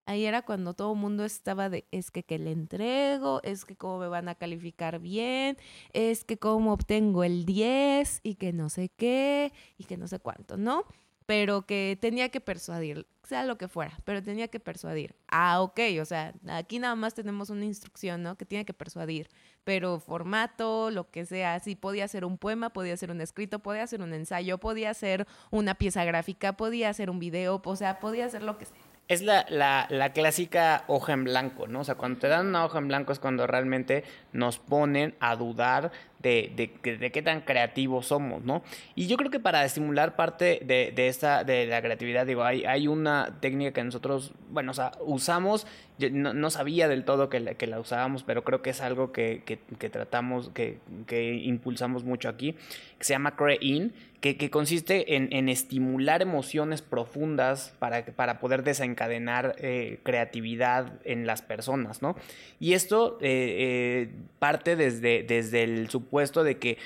Ahí 0.08 0.24
era 0.24 0.40
cuando 0.40 0.72
todo 0.72 0.94
el 0.94 0.98
mundo 0.98 1.26
estaba 1.26 1.68
de, 1.68 1.84
es 1.90 2.10
que 2.10 2.22
que 2.22 2.38
le 2.38 2.50
entrego, 2.50 3.42
es 3.44 3.66
que 3.66 3.76
cómo 3.76 3.98
me 3.98 4.08
van 4.08 4.30
a 4.30 4.34
calificar 4.36 5.00
bien, 5.00 5.58
es 5.92 6.24
que 6.24 6.38
cómo 6.38 6.72
obtengo 6.72 7.24
el 7.24 7.44
10 7.44 8.20
y 8.22 8.36
que 8.36 8.54
no 8.54 8.70
sé 8.70 8.88
qué 8.88 9.52
y 9.76 9.84
que 9.84 9.98
no 9.98 10.08
sé 10.08 10.18
cuánto, 10.18 10.56
¿no? 10.56 10.84
Pero 11.26 11.66
que 11.66 11.98
tenía 12.00 12.30
que 12.30 12.40
persuadir, 12.40 13.06
sea 13.22 13.44
lo 13.44 13.58
que 13.58 13.68
fuera, 13.68 14.00
pero 14.04 14.22
tenía 14.22 14.48
que 14.48 14.60
persuadir. 14.60 15.14
Ah, 15.28 15.60
ok, 15.60 15.78
o 16.00 16.06
sea, 16.06 16.32
aquí 16.48 16.78
nada 16.78 16.94
más 16.94 17.12
tenemos 17.12 17.50
una 17.50 17.66
instrucción, 17.66 18.22
¿no? 18.22 18.36
Que 18.38 18.46
tiene 18.46 18.64
que 18.64 18.72
persuadir. 18.72 19.28
pero 19.64 20.00
formato, 20.00 20.90
lo 20.90 21.10
que 21.10 21.26
sea, 21.26 21.60
sí 21.60 21.76
podía 21.76 22.08
ser 22.08 22.24
un 22.24 22.38
poema, 22.38 22.70
podía 22.70 22.96
ser 22.96 23.10
un 23.10 23.20
escrito, 23.20 23.58
podía 23.58 23.86
ser 23.86 24.00
un 24.00 24.14
ensayo, 24.14 24.56
podía 24.56 24.94
ser 24.94 25.26
una 25.50 25.74
pieza 25.74 26.02
gráfica, 26.04 26.56
podía 26.56 26.94
ser 26.94 27.10
un 27.10 27.18
video, 27.18 27.60
o 27.62 27.76
sea, 27.76 28.00
podía 28.00 28.30
ser 28.30 28.42
lo 28.42 28.56
que 28.56 28.64
sea. 28.64 28.88
Es 29.08 29.22
la, 29.22 29.46
la, 29.48 29.86
la, 29.88 30.12
clásica 30.12 30.84
hoja 30.86 31.14
en 31.14 31.24
blanco, 31.24 31.66
¿no? 31.66 31.80
O 31.80 31.84
sea, 31.84 31.94
cuando 31.94 32.18
te 32.20 32.28
dan 32.28 32.48
una 32.48 32.66
hoja 32.66 32.78
en 32.78 32.88
blanco 32.88 33.12
es 33.12 33.18
cuando 33.18 33.46
realmente 33.46 34.04
nos 34.32 34.58
ponen 34.58 35.14
a 35.18 35.34
dudar 35.34 35.90
de, 36.20 36.52
de, 36.56 36.96
de, 36.96 37.12
qué 37.12 37.22
tan 37.22 37.42
creativos 37.42 38.06
somos, 38.06 38.44
¿no? 38.44 38.62
Y 38.96 39.06
yo 39.06 39.16
creo 39.16 39.30
que 39.30 39.38
para 39.38 39.64
estimular 39.64 40.16
parte 40.16 40.60
de, 40.64 40.92
de, 40.94 41.08
esta, 41.08 41.44
de 41.44 41.66
la 41.66 41.80
creatividad, 41.80 42.26
digo, 42.26 42.42
hay, 42.42 42.64
hay 42.64 42.88
una 42.88 43.38
técnica 43.40 43.72
que 43.72 43.84
nosotros, 43.84 44.32
bueno, 44.50 44.72
o 44.72 44.75
sea, 44.75 44.92
usamos, 45.00 45.66
no, 46.10 46.34
no 46.34 46.50
sabía 46.50 46.88
del 46.88 47.04
todo 47.04 47.28
que 47.28 47.40
la, 47.40 47.54
que 47.54 47.66
la, 47.68 47.78
usábamos, 47.78 48.25
pero 48.25 48.42
creo 48.42 48.62
que 48.62 48.70
es 48.70 48.80
algo 48.80 49.12
que, 49.12 49.42
que, 49.44 49.58
que 49.78 49.90
tratamos, 49.90 50.50
que, 50.50 50.78
que, 51.06 51.34
impulsamos 51.34 52.02
mucho 52.02 52.28
aquí, 52.28 52.54
que 52.98 53.04
se 53.04 53.12
llama 53.12 53.37
Cre-In, 53.37 53.92
que, 54.20 54.37
que, 54.37 54.50
consiste 54.50 55.14
en, 55.14 55.32
en, 55.32 55.48
estimular 55.48 56.22
emociones 56.22 56.82
profundas 56.82 57.72
para, 57.78 58.04
para 58.04 58.40
poder 58.40 58.64
desencadenar 58.64 59.54
eh, 59.58 60.00
creatividad 60.02 60.94
en 61.04 61.26
las 61.26 61.42
personas, 61.42 62.02
¿no? 62.02 62.16
Y 62.58 62.72
esto 62.72 63.18
eh, 63.20 64.08
eh, 64.10 64.10
parte 64.40 64.75
desde, 64.75 65.22
desde 65.22 65.62
el 65.62 65.88
supuesto 66.08 66.42
de 66.42 66.58
que 66.58 66.78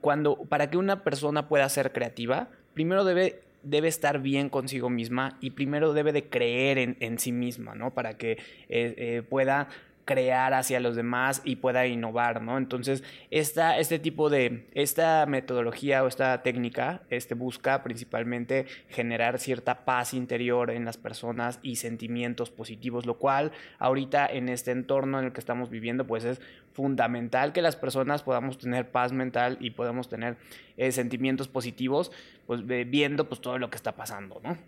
cuando, 0.00 0.36
para 0.36 0.70
que 0.70 0.76
una 0.76 1.02
persona 1.02 1.48
pueda 1.48 1.68
ser 1.68 1.92
creativa, 1.92 2.48
primero 2.74 3.04
debe 3.04 3.40
debe 3.62 3.88
estar 3.88 4.20
bien 4.20 4.48
consigo 4.48 4.88
misma 4.88 5.36
y 5.40 5.50
primero 5.50 5.92
debe 5.92 6.12
de 6.12 6.24
creer 6.24 6.78
en, 6.78 6.96
en 7.00 7.18
sí 7.18 7.32
misma, 7.32 7.74
¿no? 7.74 7.92
Para 7.92 8.16
que 8.16 8.32
eh, 8.32 8.38
eh, 8.68 9.22
pueda 9.28 9.68
crear 10.10 10.54
hacia 10.54 10.80
los 10.80 10.96
demás 10.96 11.40
y 11.44 11.54
pueda 11.54 11.86
innovar, 11.86 12.42
¿no? 12.42 12.58
Entonces, 12.58 13.04
esta, 13.30 13.78
este 13.78 14.00
tipo 14.00 14.28
de, 14.28 14.66
esta 14.74 15.24
metodología 15.26 16.02
o 16.02 16.08
esta 16.08 16.42
técnica 16.42 17.02
este, 17.10 17.36
busca 17.36 17.84
principalmente 17.84 18.66
generar 18.88 19.38
cierta 19.38 19.84
paz 19.84 20.12
interior 20.12 20.72
en 20.72 20.84
las 20.84 20.96
personas 20.96 21.60
y 21.62 21.76
sentimientos 21.76 22.50
positivos, 22.50 23.06
lo 23.06 23.18
cual 23.18 23.52
ahorita 23.78 24.26
en 24.26 24.48
este 24.48 24.72
entorno 24.72 25.20
en 25.20 25.26
el 25.26 25.32
que 25.32 25.38
estamos 25.38 25.70
viviendo, 25.70 26.04
pues 26.08 26.24
es 26.24 26.40
fundamental 26.72 27.52
que 27.52 27.62
las 27.62 27.76
personas 27.76 28.24
podamos 28.24 28.58
tener 28.58 28.90
paz 28.90 29.12
mental 29.12 29.58
y 29.60 29.70
podamos 29.70 30.08
tener 30.08 30.38
eh, 30.76 30.90
sentimientos 30.90 31.46
positivos, 31.46 32.10
pues 32.48 32.66
viendo 32.66 33.28
pues 33.28 33.40
todo 33.40 33.58
lo 33.58 33.70
que 33.70 33.76
está 33.76 33.94
pasando, 33.94 34.40
¿no? 34.42 34.58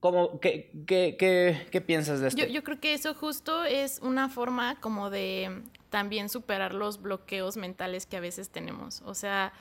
¿Cómo, 0.00 0.38
qué, 0.40 0.70
qué, 0.86 1.16
qué, 1.18 1.66
qué, 1.70 1.80
piensas 1.80 2.20
de 2.20 2.28
esto? 2.28 2.40
Yo, 2.40 2.46
yo, 2.46 2.62
creo 2.62 2.78
que 2.78 2.94
eso 2.94 3.14
justo 3.14 3.64
es 3.64 3.98
una 4.02 4.28
forma 4.28 4.80
como 4.80 5.10
de 5.10 5.62
también 5.90 6.28
superar 6.28 6.72
los 6.72 7.02
bloqueos 7.02 7.56
mentales 7.56 8.06
que 8.06 8.16
a 8.16 8.20
veces 8.20 8.50
tenemos. 8.50 9.02
O 9.04 9.14
sea, 9.14 9.52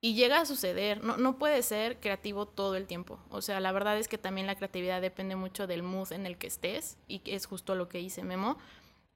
y 0.00 0.14
llega 0.14 0.40
a 0.40 0.46
suceder, 0.46 1.02
no, 1.02 1.16
no 1.16 1.38
puede 1.38 1.62
ser 1.62 1.98
creativo 1.98 2.46
todo 2.46 2.76
el 2.76 2.86
tiempo. 2.86 3.18
O 3.30 3.42
sea, 3.42 3.60
la 3.60 3.72
verdad 3.72 3.98
es 3.98 4.08
que 4.08 4.18
también 4.18 4.46
la 4.46 4.54
creatividad 4.54 5.00
depende 5.00 5.36
mucho 5.36 5.66
del 5.66 5.82
mood 5.82 6.12
en 6.12 6.26
el 6.26 6.36
que 6.36 6.46
estés 6.46 6.96
y 7.08 7.22
es 7.24 7.46
justo 7.46 7.74
lo 7.74 7.88
que 7.88 7.98
dice 7.98 8.22
Memo. 8.22 8.58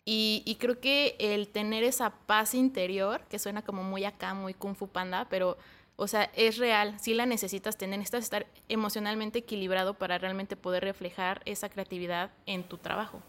Y, 0.04 0.42
y 0.46 0.54
creo 0.54 0.80
que 0.80 1.16
el 1.18 1.48
tener 1.48 1.84
esa 1.84 2.10
paz 2.10 2.54
interior, 2.54 3.20
que 3.28 3.38
suena 3.38 3.62
como 3.62 3.82
muy 3.82 4.06
acá, 4.06 4.32
muy 4.32 4.54
kung 4.54 4.74
fu 4.74 4.88
panda, 4.88 5.26
pero 5.28 5.58
o 6.00 6.06
sea, 6.06 6.30
es 6.36 6.58
real, 6.58 6.94
sí 7.00 7.12
la 7.12 7.26
necesitas 7.26 7.76
tener, 7.76 7.98
necesitas 7.98 8.22
estar 8.22 8.46
emocionalmente 8.68 9.40
equilibrado 9.40 9.94
para 9.94 10.16
realmente 10.16 10.54
poder 10.54 10.84
reflejar 10.84 11.42
esa 11.44 11.68
creatividad 11.68 12.30
en 12.46 12.62
tu 12.62 12.78
trabajo. 12.78 13.20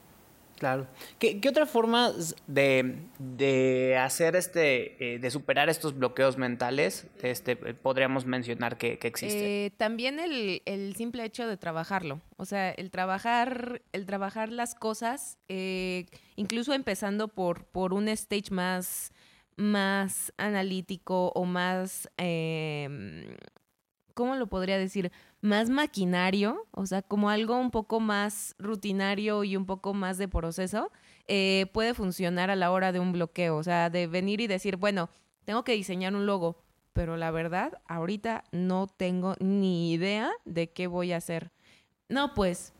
Claro. 0.59 0.85
¿Qué, 1.17 1.39
qué 1.39 1.49
otra 1.49 1.65
forma 1.65 2.11
de, 2.45 2.97
de, 3.17 3.97
hacer 3.97 4.35
este, 4.35 5.15
eh, 5.15 5.17
de 5.17 5.31
superar 5.31 5.69
estos 5.69 5.97
bloqueos 5.97 6.37
mentales, 6.37 7.07
este, 7.23 7.55
podríamos 7.55 8.25
mencionar 8.25 8.77
que, 8.77 8.99
que 8.99 9.07
existe? 9.07 9.65
Eh, 9.65 9.71
también 9.71 10.19
el, 10.19 10.61
el, 10.65 10.95
simple 10.95 11.23
hecho 11.23 11.47
de 11.47 11.57
trabajarlo. 11.57 12.21
O 12.37 12.45
sea, 12.45 12.69
el 12.71 12.91
trabajar, 12.91 13.81
el 13.93 14.05
trabajar 14.05 14.51
las 14.51 14.75
cosas, 14.75 15.39
eh, 15.47 16.05
incluso 16.35 16.73
empezando 16.73 17.29
por, 17.29 17.63
por 17.63 17.93
un 17.93 18.09
stage 18.09 18.51
más 18.51 19.11
más 19.59 20.33
analítico 20.37 21.31
o 21.35 21.45
más, 21.45 22.09
eh, 22.17 23.35
¿cómo 24.13 24.35
lo 24.35 24.47
podría 24.47 24.77
decir? 24.77 25.11
Más 25.41 25.69
maquinario, 25.69 26.65
o 26.71 26.85
sea, 26.85 27.01
como 27.01 27.29
algo 27.29 27.57
un 27.57 27.69
poco 27.69 27.99
más 27.99 28.55
rutinario 28.57 29.43
y 29.43 29.55
un 29.57 29.65
poco 29.65 29.93
más 29.93 30.17
de 30.17 30.27
proceso, 30.27 30.91
eh, 31.27 31.67
puede 31.73 31.93
funcionar 31.93 32.49
a 32.49 32.55
la 32.55 32.71
hora 32.71 32.91
de 32.91 32.99
un 32.99 33.11
bloqueo, 33.11 33.57
o 33.57 33.63
sea, 33.63 33.89
de 33.89 34.07
venir 34.07 34.41
y 34.41 34.47
decir, 34.47 34.77
bueno, 34.77 35.09
tengo 35.43 35.63
que 35.63 35.73
diseñar 35.73 36.15
un 36.15 36.25
logo, 36.25 36.63
pero 36.93 37.17
la 37.17 37.29
verdad, 37.31 37.81
ahorita 37.85 38.45
no 38.51 38.87
tengo 38.87 39.35
ni 39.39 39.91
idea 39.91 40.31
de 40.45 40.71
qué 40.71 40.87
voy 40.87 41.11
a 41.11 41.17
hacer. 41.17 41.51
No, 42.07 42.33
pues 42.33 42.73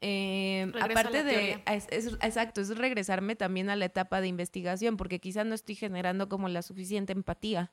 eh, 0.00 0.70
aparte 0.80 1.24
de, 1.24 1.62
es, 1.66 1.86
es, 1.90 2.06
exacto, 2.20 2.60
es 2.60 2.76
regresarme 2.76 3.36
también 3.36 3.70
a 3.70 3.76
la 3.76 3.86
etapa 3.86 4.20
de 4.20 4.28
investigación, 4.28 4.96
porque 4.96 5.20
quizás 5.20 5.46
no 5.46 5.54
estoy 5.54 5.74
generando 5.74 6.28
como 6.28 6.48
la 6.48 6.62
suficiente 6.62 7.12
empatía. 7.12 7.70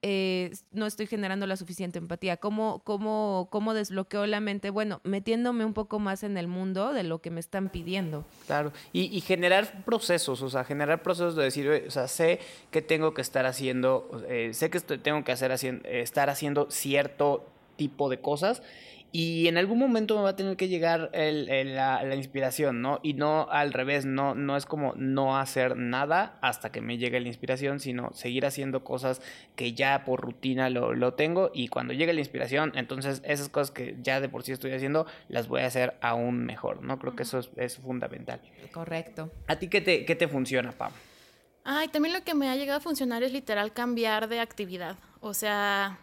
Eh, 0.00 0.52
no 0.70 0.86
estoy 0.86 1.08
generando 1.08 1.46
la 1.48 1.56
suficiente 1.56 1.98
empatía. 1.98 2.36
¿Cómo, 2.36 2.82
cómo, 2.84 3.48
¿Cómo 3.50 3.74
desbloqueo 3.74 4.26
la 4.26 4.38
mente? 4.38 4.70
Bueno, 4.70 5.00
metiéndome 5.02 5.64
un 5.64 5.74
poco 5.74 5.98
más 5.98 6.22
en 6.22 6.36
el 6.36 6.46
mundo 6.46 6.92
de 6.92 7.02
lo 7.02 7.20
que 7.20 7.30
me 7.30 7.40
están 7.40 7.68
pidiendo. 7.68 8.24
Claro, 8.46 8.72
y, 8.92 9.14
y 9.14 9.20
generar 9.20 9.84
procesos, 9.84 10.40
o 10.42 10.50
sea, 10.50 10.62
generar 10.62 11.02
procesos 11.02 11.34
de 11.34 11.42
decir, 11.42 11.68
o 11.68 11.90
sea, 11.90 12.06
sé 12.06 12.38
que 12.70 12.80
tengo 12.80 13.12
que 13.12 13.22
estar 13.22 13.44
haciendo, 13.44 14.24
eh, 14.28 14.50
sé 14.54 14.70
que 14.70 14.78
estoy, 14.78 14.98
tengo 14.98 15.24
que 15.24 15.32
hacer, 15.32 15.50
estar 15.50 16.30
haciendo 16.30 16.70
cierto 16.70 17.44
tipo 17.76 18.08
de 18.08 18.20
cosas 18.20 18.62
y 19.10 19.48
en 19.48 19.56
algún 19.56 19.78
momento 19.78 20.16
me 20.16 20.22
va 20.22 20.30
a 20.30 20.36
tener 20.36 20.56
que 20.56 20.68
llegar 20.68 21.10
el, 21.14 21.48
el, 21.48 21.74
la, 21.74 22.02
la, 22.02 22.14
inspiración, 22.14 22.82
¿no? 22.82 23.00
Y 23.02 23.14
no 23.14 23.48
al 23.50 23.72
revés, 23.72 24.04
no, 24.04 24.34
no 24.34 24.56
es 24.56 24.66
como 24.66 24.92
no 24.96 25.38
hacer 25.38 25.76
nada 25.76 26.38
hasta 26.42 26.70
que 26.70 26.82
me 26.82 26.98
llegue 26.98 27.18
la 27.20 27.28
inspiración, 27.28 27.80
sino 27.80 28.12
seguir 28.12 28.44
haciendo 28.44 28.84
cosas 28.84 29.22
que 29.56 29.72
ya 29.72 30.04
por 30.04 30.20
rutina 30.20 30.68
lo, 30.68 30.94
lo 30.94 31.14
tengo 31.14 31.50
y 31.54 31.68
cuando 31.68 31.94
llegue 31.94 32.12
la 32.12 32.20
inspiración, 32.20 32.72
entonces 32.74 33.22
esas 33.24 33.48
cosas 33.48 33.70
que 33.70 33.96
ya 34.02 34.20
de 34.20 34.28
por 34.28 34.42
sí 34.42 34.52
estoy 34.52 34.72
haciendo, 34.72 35.06
las 35.28 35.48
voy 35.48 35.62
a 35.62 35.66
hacer 35.66 35.94
aún 36.02 36.44
mejor, 36.44 36.82
¿no? 36.82 36.98
Creo 36.98 37.16
que 37.16 37.22
eso 37.22 37.38
es, 37.38 37.50
es 37.56 37.78
fundamental. 37.78 38.40
Correcto. 38.72 39.30
¿A 39.46 39.56
ti 39.56 39.68
qué 39.68 39.80
te, 39.80 40.04
qué 40.04 40.16
te 40.16 40.28
funciona, 40.28 40.72
Pam? 40.72 40.92
Ay, 41.64 41.88
también 41.88 42.14
lo 42.14 42.22
que 42.24 42.34
me 42.34 42.48
ha 42.48 42.56
llegado 42.56 42.78
a 42.78 42.82
funcionar 42.82 43.22
es 43.22 43.32
literal 43.32 43.72
cambiar 43.72 44.28
de 44.28 44.40
actividad. 44.40 44.96
O 45.20 45.34
sea, 45.34 45.98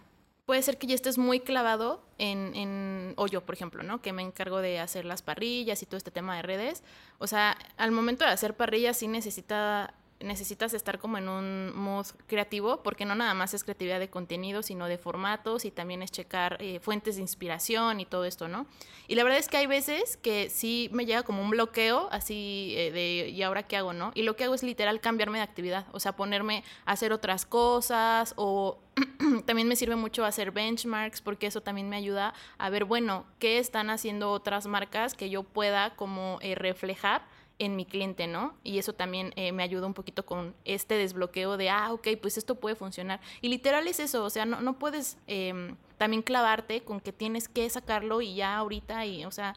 puede 0.46 0.62
ser 0.62 0.78
que 0.78 0.88
ya 0.88 0.96
estés 0.96 1.18
muy 1.18 1.40
clavado 1.40 2.04
en, 2.18 2.56
en, 2.56 3.14
o 3.18 3.28
yo, 3.28 3.46
por 3.46 3.56
ejemplo, 3.56 3.84
¿no? 3.84 4.02
Que 4.02 4.14
me 4.14 4.22
encargo 4.22 4.60
de 4.60 4.80
hacer 4.80 5.06
las 5.06 5.22
parrillas 5.22 5.82
y 5.82 5.86
todo 5.86 5.98
este 5.98 6.12
tema 6.12 6.36
de 6.36 6.44
redes. 6.44 6.84
O 7.18 7.28
sea, 7.28 7.58
al 7.78 7.92
momento 7.92 8.26
de 8.26 8.32
hacer 8.32 8.56
parrillas 8.56 8.98
sí 8.98 9.08
necesita 9.08 9.94
necesitas 10.20 10.74
estar 10.74 11.00
como 11.00 11.18
en 11.18 11.28
un 11.28 11.76
mood 11.76 12.08
creativo, 12.28 12.82
porque 12.84 13.06
no 13.06 13.16
nada 13.16 13.34
más 13.34 13.54
es 13.54 13.64
creatividad 13.64 14.00
de 14.00 14.10
contenido, 14.10 14.64
sino 14.64 14.88
de 14.88 14.98
formatos 14.98 15.66
y 15.66 15.72
también 15.72 16.02
es 16.02 16.12
checar 16.12 16.58
eh, 16.62 16.80
fuentes 16.80 17.16
de 17.16 17.22
inspiración 17.22 18.00
y 18.00 18.06
todo 18.06 18.26
esto, 18.26 18.48
¿no? 18.48 18.66
Y 19.08 19.16
la 19.16 19.24
verdad 19.24 19.40
es 19.40 19.48
que 19.48 19.58
hay 19.58 19.68
veces 19.68 20.18
que 20.18 20.50
sí 20.50 20.90
me 20.94 21.06
llega 21.06 21.24
como 21.24 21.42
un 21.42 21.50
bloqueo, 21.50 22.08
así 22.12 22.74
eh, 22.78 22.92
de, 22.92 23.30
¿y 23.30 23.44
ahora 23.44 23.64
qué 23.64 23.78
hago, 23.78 23.94
no? 23.94 24.12
Y 24.16 24.24
lo 24.24 24.36
que 24.36 24.46
hago 24.46 24.56
es 24.56 24.64
literal 24.64 25.02
cambiarme 25.02 25.40
de 25.40 25.44
actividad, 25.44 25.86
o 25.92 26.00
sea, 26.00 26.16
ponerme 26.16 26.64
a 26.86 26.94
hacer 26.94 27.12
otras 27.12 27.46
cosas 27.46 28.34
o 28.38 28.80
también 29.46 29.68
me 29.68 29.76
sirve 29.76 29.96
mucho 29.96 30.24
hacer 30.24 30.52
benchmarks 30.52 31.22
porque 31.22 31.48
eso 31.48 31.62
también 31.62 31.90
me 31.90 31.98
ayuda 31.98 32.34
a 32.58 32.70
ver, 32.70 32.86
bueno, 32.86 33.26
qué 33.40 33.60
están 33.60 33.90
haciendo 33.90 34.32
otras 34.32 34.68
marcas 34.68 35.14
que 35.14 35.30
yo 35.30 35.44
pueda 35.44 35.96
como 35.96 36.40
eh, 36.42 36.56
reflejar 36.56 37.24
en 37.60 37.76
mi 37.76 37.86
cliente, 37.86 38.28
¿no? 38.28 38.54
Y 38.64 38.78
eso 38.80 38.94
también 38.94 39.34
eh, 39.36 39.52
me 39.52 39.64
ayuda 39.64 39.88
un 39.88 39.94
poquito 39.94 40.26
con 40.26 40.54
este 40.66 40.96
desbloqueo 40.96 41.58
de, 41.58 41.70
ah, 41.70 41.94
ok, 41.94 42.08
pues 42.22 42.38
esto 42.38 42.56
puede 42.56 42.76
funcionar. 42.76 43.22
Y 43.42 43.50
literal 43.50 43.88
es 43.88 44.00
eso, 44.00 44.24
o 44.24 44.30
sea, 44.30 44.46
no, 44.46 44.62
no 44.62 44.78
puedes 44.78 45.18
eh, 45.28 45.74
también 45.98 46.22
clavarte 46.22 46.82
con 46.82 47.00
que 47.00 47.14
tienes 47.14 47.48
que 47.48 47.70
sacarlo 47.70 48.22
y 48.22 48.36
ya 48.36 48.58
ahorita, 48.58 49.06
y, 49.06 49.26
o 49.26 49.32
sea, 49.32 49.56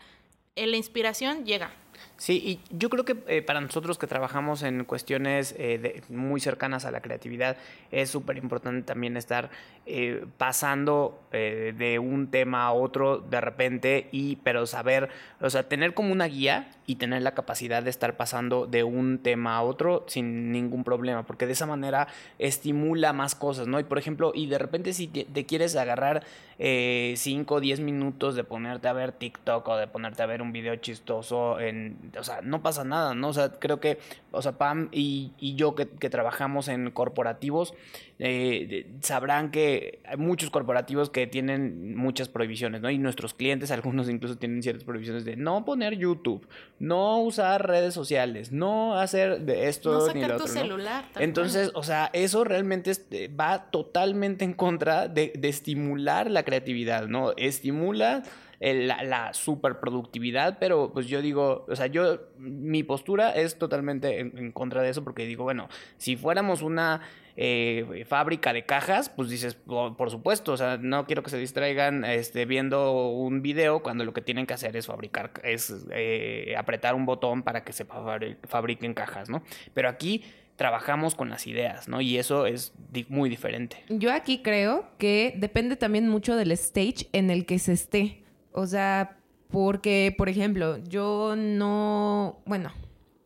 la 0.57 0.77
inspiración 0.77 1.45
llega. 1.45 1.73
Sí, 2.19 2.43
y 2.45 2.77
yo 2.77 2.91
creo 2.91 3.05
que 3.05 3.17
eh, 3.29 3.43
para 3.43 3.61
nosotros 3.61 3.97
que 3.97 4.09
trabajamos 4.09 4.65
en 4.65 4.85
cuestiones 4.85 5.55
eh, 5.57 5.79
de, 5.79 6.03
muy 6.13 6.41
cercanas 6.41 6.85
a 6.85 6.91
la 6.91 7.01
creatividad, 7.01 7.57
es 7.93 8.11
súper 8.11 8.39
importante 8.39 8.83
también 8.83 9.17
estar 9.17 9.51
eh, 9.87 10.27
pasando 10.37 11.23
eh, 11.31 11.73
de 11.79 12.01
un 12.01 12.29
tema 12.31 12.65
a 12.65 12.73
otro 12.73 13.19
de 13.19 13.41
repente, 13.41 14.09
y 14.11 14.35
pero 14.37 14.67
saber, 14.67 15.11
o 15.41 15.49
sea, 15.49 15.69
tener 15.69 15.95
como 15.95 16.11
una 16.11 16.27
guía 16.27 16.73
y 16.87 16.97
tener 16.97 17.23
la 17.23 17.35
capacidad 17.35 17.85
de 17.85 17.91
estar 17.91 18.17
pasando 18.17 18.67
de 18.67 18.83
un 18.83 19.21
tema 19.21 19.57
a 19.57 19.63
otro 19.63 20.05
sin 20.09 20.51
ningún 20.51 20.83
problema, 20.83 21.25
porque 21.25 21.47
de 21.47 21.53
esa 21.53 21.67
manera 21.67 22.09
estimula 22.41 23.13
más 23.13 23.37
cosas, 23.37 23.69
¿no? 23.69 23.79
Y 23.79 23.85
por 23.85 23.97
ejemplo, 23.97 24.33
y 24.35 24.47
de 24.47 24.59
repente 24.59 24.93
si 24.93 25.07
te, 25.07 25.25
te 25.25 25.47
quieres 25.47 25.77
agarrar 25.77 26.25
5 26.59 27.55
o 27.55 27.61
10 27.61 27.79
minutos 27.81 28.35
de 28.35 28.43
ponerte 28.43 28.89
a 28.89 28.93
ver 28.93 29.13
TikTok 29.13 29.69
o 29.69 29.77
de 29.77 29.87
ponerte 29.87 30.25
a 30.25 30.27
ver 30.27 30.43
un 30.43 30.53
video 30.53 30.75
chistoso 30.77 31.61
en 31.61 32.08
o 32.19 32.25
sea, 32.25 32.41
no 32.43 32.63
pasa 32.63 32.85
nada, 32.85 33.15
¿no? 33.15 33.29
O 33.29 33.33
sea, 33.33 33.53
creo 33.53 33.81
que, 33.81 33.99
o 34.31 34.43
sea, 34.43 34.53
Pam 34.53 34.89
y, 34.93 35.33
y 35.39 35.55
yo 35.55 35.75
que, 35.75 35.89
que, 35.89 36.11
trabajamos 36.11 36.69
en 36.69 36.91
corporativos, 36.91 37.75
eh, 38.19 38.87
sabrán 39.01 39.51
que 39.51 40.01
hay 40.05 40.17
muchos 40.17 40.51
corporativos 40.51 41.11
que 41.11 41.27
tienen 41.27 41.97
muchas 41.97 42.29
prohibiciones, 42.29 42.81
¿no? 42.81 42.91
Y 42.91 42.99
nuestros 42.99 43.35
clientes, 43.35 43.71
algunos 43.79 44.09
incluso 44.09 44.37
tienen 44.37 44.63
ciertas 44.63 44.85
prohibiciones 44.85 45.25
de 45.25 45.37
no 45.37 45.65
poner 45.65 45.97
YouTube, 45.97 46.47
no 46.79 47.21
usar 47.21 47.67
redes 47.67 47.95
sociales, 47.95 48.53
no 48.53 48.97
hacer 48.97 49.41
de 49.41 49.69
esto 49.69 50.07
no 50.07 50.15
ni 50.15 50.23
lo 50.23 50.29
tu 50.29 50.35
otro. 50.35 50.47
celular. 50.49 51.05
Entonces, 51.19 51.71
o 51.75 51.83
sea, 51.83 52.11
eso 52.13 52.45
realmente 52.45 52.93
eh, 53.11 53.29
va 53.29 53.71
totalmente 53.71 54.45
en 54.45 54.55
contra 54.55 55.09
de, 55.09 55.33
de 55.37 55.49
estimular 55.49 56.31
la 56.31 56.43
creatividad, 56.43 57.07
¿no? 57.07 57.33
Estimula 57.37 58.23
la, 58.61 59.03
la 59.05 59.35
superproductividad, 59.35 60.59
pero 60.59 60.93
pues 60.93 61.07
yo 61.07 61.23
digo, 61.23 61.65
o 61.69 61.77
sea, 61.77 61.87
yo, 61.87 62.19
mi 62.39 62.83
postura 62.83 63.31
es 63.31 63.59
totalmente 63.59 64.21
en, 64.21 64.53
contra 64.53 64.83
de 64.83 64.91
eso 64.91 65.05
porque 65.05 65.27
digo, 65.27 65.45
bueno, 65.45 65.69
si 65.97 66.17
fuéramos 66.17 66.63
una 66.63 67.03
eh, 67.37 68.05
fábrica 68.09 68.53
de 68.53 68.65
cajas, 68.65 69.11
pues 69.11 69.29
dices, 69.29 69.55
por, 69.55 70.11
supuesto, 70.11 70.53
o 70.53 70.57
sea, 70.57 70.77
no 70.77 71.07
quiero 71.07 71.23
que 71.23 71.31
se 71.31 71.39
distraigan 71.39 72.05
este, 72.05 72.47
viendo 72.47 73.11
un 73.13 73.43
video 73.43 73.81
cuando 73.81 74.05
lo 74.05 74.13
que 74.13 74.23
tienen 74.23 74.45
que 74.45 74.55
hacer 74.55 74.77
es 74.77 74.87
fabricar, 74.87 75.31
es 75.45 75.87
eh, 75.93 76.55
apretar 76.59 76.97
un 76.97 77.07
botón 77.07 77.45
para 77.45 77.63
que 77.63 77.73
se 77.73 77.85
fabriquen 77.85 78.93
cajas, 78.95 79.31
¿no? 79.31 79.45
Pero 79.73 79.89
aquí 79.89 80.25
trabajamos 80.57 81.15
con 81.15 81.31
las 81.31 81.47
ideas, 81.47 81.87
¿no? 81.87 82.01
Y 82.01 82.19
eso 82.19 82.47
es 82.47 82.73
muy 83.09 83.31
diferente. 83.31 83.85
Yo 83.89 84.13
aquí 84.13 84.43
creo 84.43 84.87
que 84.99 85.35
depende 85.37 85.77
también 85.77 86.09
mucho 86.09 86.35
del 86.35 86.51
stage 86.51 87.09
en 87.13 87.31
el 87.31 87.47
que 87.47 87.61
se 87.61 87.73
esté. 87.75 88.25
O 88.59 88.67
sea, 88.67 89.17
porque, 89.51 90.13
por 90.19 90.29
ejemplo, 90.29 90.79
yo 90.79 91.37
no, 91.37 92.43
bueno, 92.45 92.73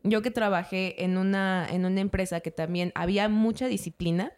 yo 0.03 0.21
que 0.21 0.29
trabajé 0.29 1.03
en 1.03 1.17
una, 1.17 1.67
en 1.67 1.85
una 1.85 2.01
empresa 2.01 2.41
que 2.41 2.51
también 2.51 2.91
había 2.93 3.29
mucha 3.29 3.65
disciplina, 3.65 4.31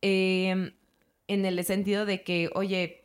em, 0.00 0.72
en 1.28 1.44
el 1.44 1.64
sentido 1.64 2.06
de 2.06 2.24
que, 2.24 2.50
oye, 2.54 3.04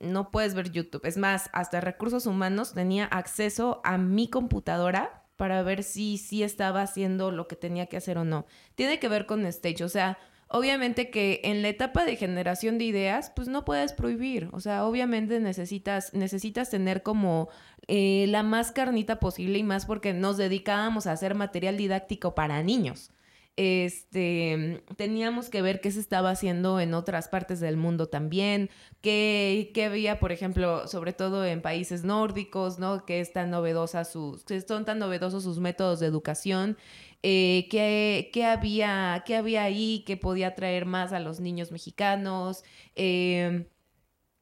no 0.00 0.30
puedes 0.30 0.54
ver 0.54 0.70
YouTube. 0.70 1.04
Es 1.04 1.16
más, 1.16 1.50
hasta 1.52 1.80
recursos 1.80 2.26
humanos 2.26 2.74
tenía 2.74 3.06
acceso 3.06 3.80
a 3.82 3.98
mi 3.98 4.30
computadora 4.30 5.24
para 5.34 5.64
ver 5.64 5.82
si 5.82 6.16
sí 6.16 6.44
estaba 6.44 6.82
haciendo 6.82 7.32
lo 7.32 7.48
que 7.48 7.56
tenía 7.56 7.86
que 7.86 7.96
hacer 7.96 8.18
o 8.18 8.24
no. 8.24 8.46
Tiene 8.76 9.00
que 9.00 9.08
ver 9.08 9.26
con 9.26 9.44
stage, 9.46 9.82
o 9.82 9.88
sea, 9.88 10.16
Obviamente 10.48 11.10
que 11.10 11.40
en 11.44 11.62
la 11.62 11.68
etapa 11.68 12.04
de 12.04 12.16
generación 12.16 12.78
de 12.78 12.84
ideas, 12.84 13.32
pues 13.34 13.48
no 13.48 13.64
puedes 13.64 13.92
prohibir. 13.92 14.48
O 14.52 14.60
sea, 14.60 14.86
obviamente 14.86 15.40
necesitas, 15.40 16.14
necesitas 16.14 16.70
tener 16.70 17.02
como 17.02 17.48
eh, 17.88 18.26
la 18.28 18.42
más 18.42 18.70
carnita 18.70 19.18
posible 19.18 19.58
y 19.58 19.64
más 19.64 19.86
porque 19.86 20.12
nos 20.12 20.36
dedicábamos 20.36 21.06
a 21.06 21.12
hacer 21.12 21.34
material 21.34 21.76
didáctico 21.76 22.34
para 22.34 22.62
niños. 22.62 23.10
Este, 23.56 24.84
teníamos 24.96 25.48
que 25.48 25.62
ver 25.62 25.80
qué 25.80 25.90
se 25.90 26.00
estaba 26.00 26.30
haciendo 26.30 26.78
en 26.78 26.92
otras 26.92 27.28
partes 27.28 27.58
del 27.58 27.78
mundo 27.78 28.06
también, 28.06 28.68
qué, 29.00 29.70
qué 29.72 29.86
había, 29.86 30.20
por 30.20 30.30
ejemplo, 30.30 30.86
sobre 30.88 31.14
todo 31.14 31.44
en 31.44 31.62
países 31.62 32.04
nórdicos, 32.04 32.78
¿no? 32.78 33.06
Que 33.06 33.20
es 33.20 33.32
tan 33.32 33.50
novedosa 33.50 34.04
sus, 34.04 34.44
que 34.44 34.60
son 34.60 34.84
tan 34.84 34.98
novedosos 34.98 35.44
sus 35.44 35.58
métodos 35.58 36.00
de 36.00 36.06
educación 36.06 36.76
eh, 37.22 37.66
qué, 38.32 38.44
había, 38.44 39.24
qué 39.26 39.36
había 39.36 39.64
ahí 39.64 40.04
que 40.06 40.16
podía 40.16 40.48
atraer 40.48 40.86
más 40.86 41.12
a 41.12 41.20
los 41.20 41.40
niños 41.40 41.72
mexicanos. 41.72 42.62
Em, 42.94 43.66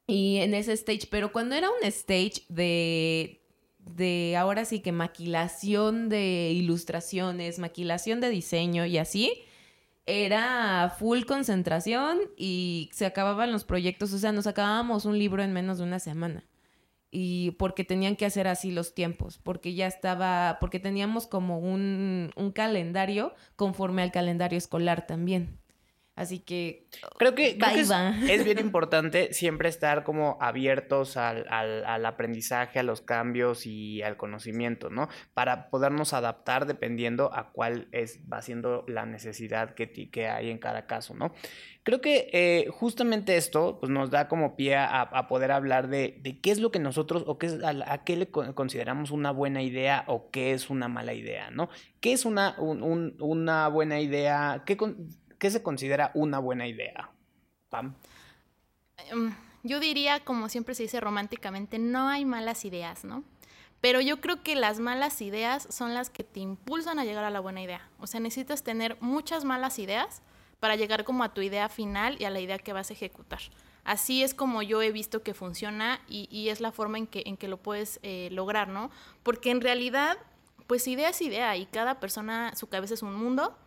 y 0.06 0.38
en 0.38 0.54
ese 0.54 0.74
stage, 0.74 1.08
pero 1.10 1.32
cuando 1.32 1.54
era 1.54 1.70
un 1.70 1.82
stage 1.84 2.44
de, 2.50 3.43
de 3.86 4.36
ahora 4.36 4.64
sí 4.64 4.80
que 4.80 4.92
maquilación 4.92 6.08
de 6.08 6.50
ilustraciones, 6.52 7.58
maquilación 7.58 8.20
de 8.20 8.30
diseño 8.30 8.86
y 8.86 8.98
así, 8.98 9.32
era 10.06 10.94
full 10.98 11.24
concentración 11.24 12.18
y 12.36 12.90
se 12.92 13.06
acababan 13.06 13.52
los 13.52 13.64
proyectos, 13.64 14.12
o 14.12 14.18
sea, 14.18 14.32
nos 14.32 14.46
acabábamos 14.46 15.04
un 15.04 15.18
libro 15.18 15.42
en 15.42 15.52
menos 15.52 15.78
de 15.78 15.84
una 15.84 15.98
semana 15.98 16.44
y 17.10 17.52
porque 17.52 17.84
tenían 17.84 18.16
que 18.16 18.26
hacer 18.26 18.48
así 18.48 18.72
los 18.72 18.92
tiempos, 18.92 19.38
porque 19.38 19.74
ya 19.74 19.86
estaba, 19.86 20.58
porque 20.60 20.80
teníamos 20.80 21.28
como 21.28 21.60
un, 21.60 22.32
un 22.34 22.50
calendario 22.50 23.34
conforme 23.54 24.02
al 24.02 24.10
calendario 24.10 24.58
escolar 24.58 25.06
también. 25.06 25.60
Así 26.16 26.38
que 26.38 26.86
creo 27.18 27.34
que, 27.34 27.58
es, 28.28 28.44
bien 28.44 28.58
importante 28.60 29.32
siempre 29.32 29.68
estar 29.68 30.04
como 30.04 30.38
abiertos 30.40 31.16
al, 31.16 31.44
al, 31.48 32.06
aprendizaje, 32.06 32.78
a 32.78 32.84
los 32.84 33.00
cambios 33.00 33.66
y 33.66 34.00
al 34.02 34.16
conocimiento, 34.16 34.90
¿no? 34.90 35.08
Para 35.34 35.70
podernos 35.70 36.12
adaptar 36.12 36.66
dependiendo 36.66 37.34
a 37.34 37.50
cuál 37.50 37.88
es, 37.90 38.20
va 38.32 38.42
siendo 38.42 38.84
la 38.86 39.06
necesidad 39.06 39.74
que, 39.74 39.90
que 39.90 40.28
hay 40.28 40.50
en 40.50 40.58
cada 40.58 40.86
caso, 40.86 41.14
¿no? 41.14 41.32
Creo 41.84 42.00
que 42.00 42.30
eh, 42.32 42.68
justamente 42.70 43.36
esto 43.36 43.78
pues, 43.78 43.90
nos 43.90 44.10
da 44.10 44.26
como 44.26 44.56
pie 44.56 44.76
a, 44.76 45.26
poder 45.28 45.52
hablar 45.52 45.88
de, 45.88 46.18
de, 46.22 46.40
qué 46.40 46.50
es 46.50 46.58
lo 46.58 46.70
que 46.70 46.78
nosotros 46.78 47.24
o 47.26 47.36
qué 47.36 47.46
es, 47.46 47.58
a, 47.62 48.04
qué 48.04 48.16
le 48.16 48.30
consideramos 48.30 49.10
una 49.10 49.32
buena 49.32 49.62
idea 49.62 50.04
o 50.06 50.30
qué 50.30 50.52
es 50.52 50.70
una 50.70 50.88
mala 50.88 51.12
idea, 51.12 51.50
¿no? 51.50 51.68
¿Qué 52.00 52.12
es 52.14 52.24
una, 52.24 52.56
una 52.58 53.68
buena 53.68 54.00
idea? 54.00 54.62
¿Qué, 54.64 54.78
¿Qué 55.44 55.50
se 55.50 55.62
considera 55.62 56.10
una 56.14 56.38
buena 56.38 56.66
idea? 56.66 57.10
Pam. 57.68 57.94
Em, 59.10 59.34
yo 59.62 59.78
diría, 59.78 60.24
como 60.24 60.48
siempre 60.48 60.74
se 60.74 60.84
dice 60.84 61.00
románticamente, 61.00 61.78
no 61.78 62.08
hay 62.08 62.24
malas 62.24 62.64
ideas, 62.64 63.04
¿no? 63.04 63.24
Pero 63.82 64.00
yo 64.00 64.22
creo 64.22 64.42
que 64.42 64.56
las 64.56 64.80
malas 64.80 65.20
ideas 65.20 65.68
son 65.68 65.92
las 65.92 66.08
que 66.08 66.24
te 66.24 66.40
impulsan 66.40 66.98
a 66.98 67.04
llegar 67.04 67.24
a 67.24 67.30
la 67.30 67.40
buena 67.40 67.60
idea. 67.60 67.86
O 67.98 68.06
sea, 68.06 68.20
necesitas 68.20 68.62
tener 68.62 68.96
muchas 69.02 69.44
malas 69.44 69.78
ideas 69.78 70.22
para 70.60 70.76
llegar 70.76 71.04
como 71.04 71.24
a 71.24 71.34
tu 71.34 71.42
idea 71.42 71.68
final 71.68 72.16
y 72.18 72.24
a 72.24 72.30
la 72.30 72.40
idea 72.40 72.58
que 72.58 72.72
vas 72.72 72.88
a 72.88 72.94
ejecutar. 72.94 73.40
Así 73.84 74.22
es 74.22 74.32
como 74.32 74.62
yo 74.62 74.80
he 74.80 74.92
visto 74.92 75.22
que 75.22 75.34
funciona 75.34 76.00
y, 76.08 76.48
es 76.48 76.62
la 76.62 76.72
forma 76.72 76.96
en 76.96 77.06
que, 77.06 77.22
en 77.26 77.36
que 77.36 77.48
lo 77.48 77.58
puedes 77.58 78.00
eh, 78.02 78.30
lograr, 78.32 78.68
¿no? 78.68 78.90
Porque 79.22 79.50
en 79.50 79.60
realidad, 79.60 80.16
pues 80.66 80.88
idea 80.88 81.10
es 81.10 81.20
idea 81.20 81.54
y 81.58 81.66
cada 81.66 82.00
persona, 82.00 82.56
su 82.56 82.68
cabeza 82.68 82.94
es 82.94 83.02
un 83.02 83.14
mundo 83.14 83.58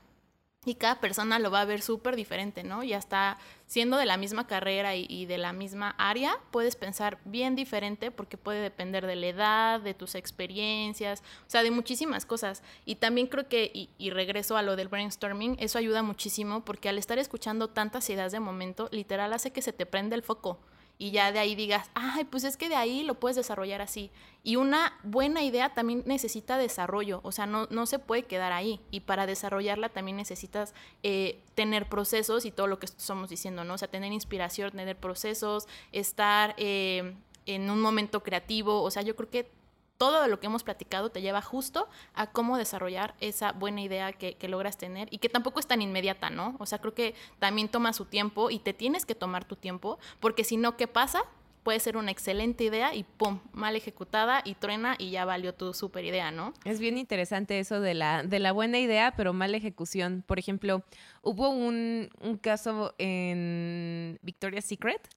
y 0.69 0.75
cada 0.75 0.99
persona 0.99 1.39
lo 1.39 1.51
va 1.51 1.61
a 1.61 1.65
ver 1.65 1.81
súper 1.81 2.15
diferente, 2.15 2.63
¿no? 2.63 2.83
Y 2.83 2.93
hasta 2.93 3.37
siendo 3.65 3.97
de 3.97 4.05
la 4.05 4.17
misma 4.17 4.47
carrera 4.47 4.95
y, 4.95 5.25
de 5.25 5.37
la 5.37 5.53
misma 5.53 5.95
área, 5.97 6.37
puedes 6.51 6.75
pensar 6.75 7.19
bien 7.25 7.55
diferente 7.55 8.11
porque 8.11 8.37
puede 8.37 8.61
depender 8.61 9.05
de 9.05 9.15
la 9.15 9.27
edad, 9.27 9.79
de 9.81 9.93
tus 9.93 10.15
experiencias, 10.15 11.21
o 11.47 11.49
sea, 11.49 11.63
de 11.63 11.71
muchísimas 11.71 12.25
cosas. 12.25 12.63
Y 12.85 12.95
también 12.95 13.27
creo 13.27 13.47
que, 13.47 13.71
y, 13.73 13.89
y 13.97 14.09
regreso 14.09 14.57
a 14.57 14.61
lo 14.61 14.75
del 14.75 14.87
brainstorming, 14.87 15.57
eso 15.59 15.77
ayuda 15.77 16.03
muchísimo 16.03 16.63
porque 16.63 16.89
al 16.89 16.97
estar 16.97 17.19
escuchando 17.19 17.69
tantas 17.69 18.09
ideas 18.09 18.31
de 18.31 18.39
momento, 18.39 18.89
literal 18.91 19.33
hace 19.33 19.51
que 19.51 19.61
se 19.61 19.73
te 19.73 19.85
prende 19.85 20.15
el 20.15 20.23
foco 20.23 20.59
y 20.99 21.11
ya 21.11 21.31
de 21.31 21.39
ahí 21.39 21.53
digas, 21.55 21.89
ay, 21.93 22.23
pues 22.23 22.43
es 22.43 22.57
que 22.57 22.69
de 22.69 22.75
ahí 22.75 23.03
lo 23.03 23.19
puedes 23.19 23.35
desarrollar 23.35 23.81
así. 23.81 24.09
Y 24.43 24.55
una 24.55 24.97
buena 25.03 25.43
idea 25.43 25.73
también 25.73 26.03
necesita 26.05 26.57
desarrollo, 26.57 27.19
o 27.23 27.31
sea, 27.31 27.45
no, 27.45 27.67
no 27.69 27.85
se 27.85 27.99
puede 27.99 28.23
quedar 28.23 28.51
ahí. 28.51 28.79
Y 28.89 29.01
para 29.01 29.25
desarrollarla 29.27 29.89
también 29.89 30.17
necesitas 30.17 30.73
eh, 31.03 31.43
tener 31.53 31.87
procesos 31.87 32.45
y 32.45 32.51
todo 32.51 32.67
lo 32.67 32.79
que 32.79 32.87
estamos 32.87 33.29
diciendo, 33.29 33.63
¿no? 33.63 33.75
O 33.75 33.77
sea, 33.77 33.89
tener 33.89 34.11
inspiración, 34.11 34.71
tener 34.71 34.97
procesos, 34.97 35.67
estar 35.91 36.55
eh, 36.57 37.15
en 37.45 37.69
un 37.69 37.79
momento 37.81 38.23
creativo, 38.23 38.81
o 38.81 38.89
sea, 38.89 39.03
yo 39.03 39.15
creo 39.15 39.29
que 39.29 39.51
todo 39.97 40.27
lo 40.27 40.39
que 40.39 40.47
hemos 40.47 40.63
platicado 40.63 41.09
te 41.09 41.21
lleva 41.21 41.41
justo 41.41 41.87
a 42.13 42.27
cómo 42.27 42.57
desarrollar 42.57 43.15
esa 43.19 43.51
buena 43.51 43.81
idea 43.81 44.13
que, 44.13 44.35
logras 44.47 44.77
tener 44.77 45.09
y 45.11 45.17
que 45.17 45.27
tampoco 45.27 45.59
es 45.59 45.67
tan 45.67 45.81
inmediata, 45.81 46.29
¿no? 46.29 46.55
O 46.59 46.65
sea, 46.65 46.79
creo 46.79 46.93
que 46.93 47.15
también 47.37 47.67
toma 47.67 47.91
su 47.91 48.05
tiempo 48.05 48.49
y 48.49 48.59
te 48.59 48.73
tienes 48.73 49.05
que 49.05 49.13
tomar 49.13 49.43
tu 49.43 49.57
tiempo, 49.57 49.99
porque 50.21 50.45
si 50.45 50.55
no, 50.55 50.77
¿qué 50.77 50.87
pasa? 50.87 51.23
Puede 51.63 51.81
ser 51.81 51.97
una 51.97 52.11
excelente 52.11 52.63
idea 52.63 52.95
y 52.95 53.03
¡pum! 53.03 53.41
mal 53.51 53.75
ejecutada 53.75 54.41
y 54.45 54.55
truena 54.55 54.95
y 54.97 55.09
ya 55.09 55.25
valió 55.25 55.53
tu 55.53 55.73
super 55.73 56.05
idea, 56.05 56.31
¿no? 56.31 56.53
Es 56.63 56.79
bien 56.79 56.97
interesante 56.97 57.59
eso 57.59 57.81
de 57.81 57.93
la, 57.93 58.23
de 58.23 58.39
la 58.39 58.53
buena 58.53 58.79
idea, 58.79 59.13
pero 59.17 59.33
mala 59.33 59.57
ejecución. 59.57 60.23
Por 60.25 60.39
ejemplo, 60.39 60.83
hubo 61.23 61.49
un, 61.49 62.09
un 62.21 62.37
caso 62.37 62.95
en 62.97 64.17
Victoria's 64.21 64.63
Secret 64.63 65.09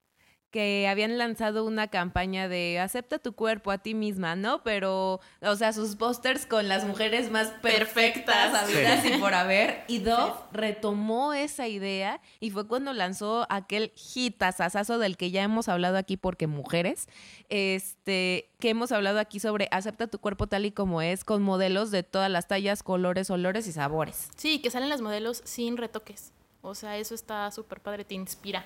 que 0.51 0.87
habían 0.87 1.17
lanzado 1.17 1.65
una 1.65 1.87
campaña 1.87 2.49
de 2.49 2.79
acepta 2.79 3.19
tu 3.19 3.33
cuerpo 3.33 3.71
a 3.71 3.77
ti 3.77 3.93
misma, 3.93 4.35
¿no? 4.35 4.61
Pero, 4.63 5.21
o 5.41 5.55
sea, 5.55 5.71
sus 5.71 5.95
pósters 5.95 6.45
con 6.45 6.67
las 6.67 6.83
mujeres 6.83 7.31
más 7.31 7.47
perfectas, 7.61 8.53
habidas 8.53 9.05
y 9.05 9.17
por 9.17 9.33
haber. 9.33 9.85
Y 9.87 9.99
Dove 9.99 10.33
retomó 10.51 11.33
esa 11.33 11.67
idea 11.67 12.19
y 12.41 12.51
fue 12.51 12.67
cuando 12.67 12.91
lanzó 12.91 13.47
aquel 13.49 13.93
hitazazazo 14.13 14.99
del 14.99 15.15
que 15.15 15.31
ya 15.31 15.41
hemos 15.41 15.69
hablado 15.69 15.97
aquí 15.97 16.17
porque 16.17 16.47
mujeres, 16.47 17.07
este, 17.47 18.49
que 18.59 18.69
hemos 18.69 18.91
hablado 18.91 19.19
aquí 19.19 19.39
sobre 19.39 19.69
acepta 19.71 20.07
tu 20.07 20.19
cuerpo 20.19 20.47
tal 20.47 20.65
y 20.65 20.71
como 20.71 21.01
es, 21.01 21.23
con 21.23 21.41
modelos 21.41 21.91
de 21.91 22.03
todas 22.03 22.29
las 22.29 22.49
tallas, 22.49 22.83
colores, 22.83 23.29
olores 23.29 23.67
y 23.67 23.71
sabores. 23.71 24.27
Sí, 24.35 24.59
que 24.59 24.69
salen 24.69 24.89
las 24.89 25.01
modelos 25.01 25.41
sin 25.45 25.77
retoques. 25.77 26.33
O 26.61 26.75
sea, 26.75 26.97
eso 26.97 27.15
está 27.15 27.49
súper 27.51 27.79
padre, 27.79 28.03
te 28.03 28.15
inspira. 28.15 28.65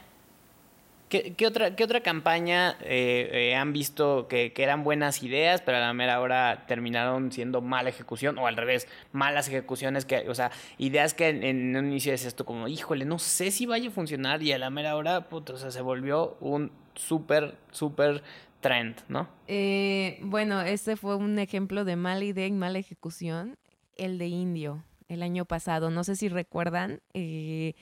¿Qué, 1.09 1.45
otra, 1.45 1.75
qué 1.75 1.83
otra 1.83 2.01
campaña 2.01 2.77
eh, 2.81 3.29
eh, 3.31 3.55
han 3.55 3.73
visto 3.73 4.27
que, 4.27 4.51
eran 4.57 4.83
buenas 4.83 5.21
ideas, 5.21 5.61
pero 5.61 5.77
a 5.77 5.81
la 5.81 5.93
mera 5.93 6.19
hora 6.19 6.65
terminaron 6.67 7.31
siendo 7.31 7.61
mala 7.61 7.89
ejecución? 7.89 8.37
O 8.39 8.47
al 8.47 8.57
revés, 8.57 8.87
malas 9.11 9.47
ejecuciones, 9.47 10.05
que, 10.05 10.27
o 10.27 10.33
sea, 10.33 10.51
ideas 10.79 11.13
que 11.13 11.29
en, 11.29 11.75
un 11.75 11.85
inicio 11.87 12.11
es 12.11 12.25
esto 12.25 12.45
como, 12.45 12.67
híjole, 12.67 13.05
no 13.05 13.19
sé 13.19 13.51
si 13.51 13.67
vaya 13.67 13.89
a 13.89 13.91
funcionar 13.91 14.41
y 14.41 14.51
a 14.51 14.57
la 14.57 14.71
mera 14.71 14.95
hora, 14.95 15.29
puto, 15.29 15.53
o 15.53 15.57
sea, 15.57 15.69
se 15.69 15.81
volvió 15.81 16.37
un 16.39 16.71
súper, 16.95 17.55
súper 17.71 18.23
trend, 18.61 18.95
¿no? 19.07 19.27
Eh, 19.47 20.17
bueno, 20.23 20.61
este 20.61 20.95
fue 20.95 21.15
un 21.15 21.37
ejemplo 21.37 21.85
de 21.85 21.95
mala 21.97 22.23
idea 22.23 22.47
y 22.47 22.51
mala 22.51 22.79
ejecución, 22.79 23.57
el 23.95 24.17
de 24.17 24.27
Indio, 24.27 24.83
el 25.07 25.21
año 25.21 25.45
pasado. 25.45 25.91
No 25.91 26.03
sé 26.03 26.15
si 26.15 26.29
recuerdan. 26.29 27.01
Eh, 27.13 27.75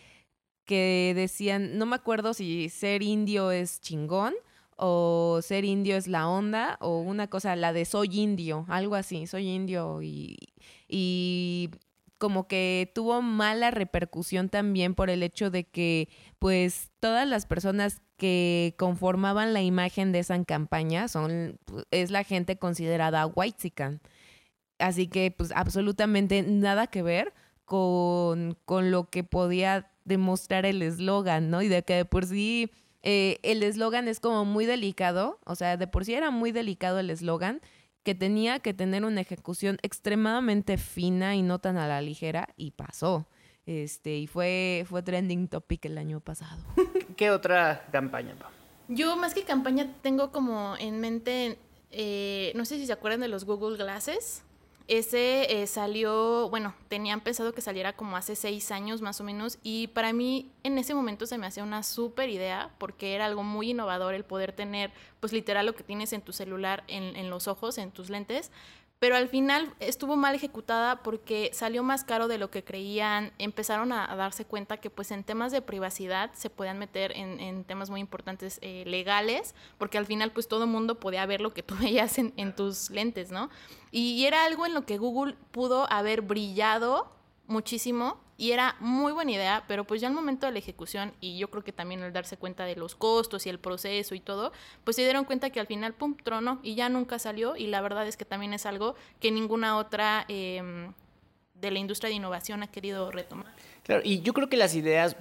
que 0.66 1.14
decían, 1.16 1.78
no 1.78 1.86
me 1.86 1.96
acuerdo 1.96 2.34
si 2.34 2.70
ser 2.70 3.04
indio 3.04 3.52
es 3.52 3.82
chingón 3.82 4.34
o 4.76 5.40
ser 5.42 5.66
indio 5.66 5.96
es 5.96 6.08
la 6.08 6.28
onda 6.28 6.78
o 6.82 7.00
una 7.02 7.28
cosa, 7.28 7.56
la 7.56 7.74
de 7.74 7.86
soy 7.86 8.20
indio, 8.20 8.66
algo 8.70 8.96
así, 8.96 9.28
soy 9.28 9.50
indio 9.50 10.02
y, 10.02 10.38
y 10.88 11.70
como 12.18 12.48
que 12.48 12.92
tuvo 12.96 13.22
mala 13.22 13.72
repercusión 13.72 14.50
también 14.50 14.96
por 14.96 15.10
el 15.10 15.24
hecho 15.24 15.52
de 15.52 15.66
que 15.66 16.10
pues 16.40 16.92
todas 17.00 17.28
las 17.28 17.46
personas 17.46 18.02
que 18.18 18.76
conformaban 18.78 19.54
la 19.54 19.62
imagen 19.62 20.12
de 20.12 20.20
esa 20.20 20.42
campaña 20.46 21.08
son 21.08 21.60
es 21.92 22.12
la 22.12 22.24
gente 22.24 22.58
considerada 22.58 23.26
white 23.26 24.00
Así 24.80 25.08
que 25.08 25.32
pues 25.32 25.52
absolutamente 25.54 26.42
nada 26.44 26.88
que 26.88 27.04
ver 27.04 27.34
con, 27.66 28.58
con 28.66 28.92
lo 28.92 29.10
que 29.10 29.24
podía 29.24 29.92
demostrar 30.06 30.66
el 30.66 30.82
eslogan, 30.82 31.50
¿no? 31.50 31.62
Y 31.62 31.68
de 31.68 31.84
que 31.84 31.96
de 31.96 32.06
por 32.06 32.26
sí 32.26 32.72
eh, 33.04 33.40
el 33.44 33.64
eslogan 33.64 34.08
es 34.08 34.20
como 34.20 34.46
muy 34.46 34.66
delicado, 34.66 35.40
o 35.46 35.56
sea, 35.56 35.78
de 35.78 35.88
por 35.88 36.06
sí 36.06 36.14
era 36.14 36.32
muy 36.32 36.52
delicado 36.52 37.00
el 37.00 37.10
eslogan, 37.10 37.62
que 38.04 38.16
tenía 38.16 38.60
que 38.60 38.74
tener 38.74 39.06
una 39.06 39.22
ejecución 39.22 39.78
extremadamente 39.82 40.78
fina 40.78 41.36
y 41.36 41.42
no 41.42 41.60
tan 41.60 41.78
a 41.78 41.88
la 41.88 42.02
ligera, 42.02 42.50
y 42.58 42.72
pasó. 42.72 43.28
Este, 43.66 44.18
y 44.18 44.28
fue, 44.28 44.86
fue 44.90 45.04
trending 45.04 45.48
topic 45.48 45.86
el 45.86 45.98
año 45.98 46.20
pasado. 46.20 46.62
¿Qué 47.18 47.30
otra 47.30 47.86
campaña, 47.92 48.36
Yo 48.90 49.16
más 49.16 49.34
que 49.34 49.44
campaña 49.44 49.94
tengo 50.02 50.32
como 50.32 50.76
en 50.78 51.00
mente, 51.00 51.58
eh, 51.92 52.52
no 52.56 52.66
sé 52.66 52.78
si 52.78 52.86
se 52.86 52.94
acuerdan 52.94 53.22
de 53.22 53.30
los 53.30 53.46
Google 53.46 53.78
Glasses. 53.78 54.44
Ese 54.90 55.62
eh, 55.62 55.68
salió, 55.68 56.50
bueno, 56.50 56.76
tenían 56.90 57.22
pensado 57.22 57.54
que 57.54 57.62
saliera 57.62 57.94
como 57.94 58.18
hace 58.18 58.36
seis 58.36 58.70
años 58.70 59.02
más 59.02 59.22
o 59.22 59.24
menos 59.24 59.58
y 59.64 59.88
para 59.88 60.12
mí 60.12 60.52
en 60.64 60.78
ese 60.78 60.94
momento 60.94 61.26
se 61.26 61.38
me 61.38 61.48
hacía 61.48 61.64
una 61.64 61.84
súper 61.84 62.30
idea 62.30 62.70
porque 62.80 63.16
era 63.16 63.26
algo 63.26 63.44
muy 63.44 63.72
innovador 63.72 64.14
el 64.14 64.26
poder 64.26 64.52
tener 64.52 64.92
pues 65.22 65.32
literal 65.32 65.66
lo 65.66 65.74
que 65.74 65.84
tienes 65.84 66.12
en 66.12 66.22
tu 66.22 66.34
celular 66.34 66.84
en, 66.88 67.16
en 67.16 67.30
los 67.30 67.48
ojos, 67.48 67.78
en 67.78 67.92
tus 67.92 68.10
lentes, 68.10 68.52
pero 69.04 69.18
al 69.18 69.28
final 69.28 69.70
estuvo 69.82 70.16
mal 70.16 70.34
ejecutada 70.34 71.04
porque 71.04 71.50
salió 71.52 71.84
más 71.84 72.06
caro 72.06 72.30
de 72.30 72.38
lo 72.38 72.50
que 72.50 72.64
creían, 72.64 73.34
empezaron 73.38 73.92
a, 73.92 74.16
darse 74.16 74.46
cuenta 74.46 74.78
que 74.78 74.90
pues 74.90 75.12
en 75.12 75.26
temas 75.26 75.52
de 75.52 75.62
privacidad 75.62 76.32
se 76.36 76.50
podían 76.50 76.80
meter 76.80 77.12
en, 77.14 77.66
temas 77.66 77.90
muy 77.90 78.00
importantes 78.00 78.60
eh, 78.62 78.86
legales, 78.88 79.56
porque 79.78 79.98
al 79.98 80.06
final 80.06 80.32
pues 80.32 80.48
todo 80.48 80.68
mundo 80.68 81.02
podía 81.02 81.26
ver 81.26 81.42
lo 81.42 81.54
que 81.54 81.64
tú 81.64 81.76
veías 81.82 82.18
en, 82.18 82.32
en 82.38 82.56
tus 82.56 82.92
lentes, 82.92 83.30
¿no? 83.30 83.50
Y 83.92 84.24
era 84.24 84.46
algo 84.46 84.66
en 84.66 84.74
lo 84.74 84.86
que 84.86 84.98
Google 84.98 85.36
pudo 85.52 85.86
haber 85.92 86.22
brillado 86.22 87.12
muchísimo 87.48 88.20
y 88.38 88.52
era 88.52 88.76
muy 88.80 89.12
buena 89.12 89.32
idea, 89.32 89.64
pero 89.68 89.86
pues 89.86 90.02
ya 90.02 90.08
al 90.08 90.14
momento 90.14 90.46
de 90.46 90.52
la 90.52 90.60
ejecución 90.60 91.14
y 91.22 91.38
yo 91.38 91.50
creo 91.50 91.64
que 91.64 91.72
también 91.72 92.02
al 92.02 92.14
darse 92.14 92.38
cuenta 92.38 92.66
de 92.66 92.76
los 92.76 92.96
costos 92.96 93.46
y 93.46 93.50
el 93.50 93.60
proceso 93.60 94.16
y 94.16 94.20
todo, 94.20 94.52
pues 94.84 94.96
se 94.96 95.04
dieron 95.04 95.26
cuenta 95.26 95.50
que 95.50 95.60
al 95.60 95.68
final, 95.68 95.94
pum, 95.94 96.16
trono 96.16 96.60
y 96.64 96.76
ya 96.76 96.90
nunca 96.90 97.20
salió 97.20 97.56
y 97.56 97.68
la 97.68 97.82
verdad 97.82 98.08
es 98.08 98.18
que 98.18 98.26
también 98.26 98.54
es 98.54 98.66
algo 98.66 98.96
que 99.20 99.32
ninguna 99.32 99.78
otra 99.78 100.26
em, 100.28 100.94
de 101.54 101.72
la 101.72 101.80
industria 101.80 102.10
de 102.10 102.16
innovación 102.16 102.64
ha 102.64 102.68
querido 102.68 103.12
retomar. 103.12 103.54
Claro, 103.84 104.02
y 104.06 104.22
yo 104.22 104.34
creo 104.34 104.48
que 104.48 104.56
las 104.56 104.76
ideas 104.76 105.18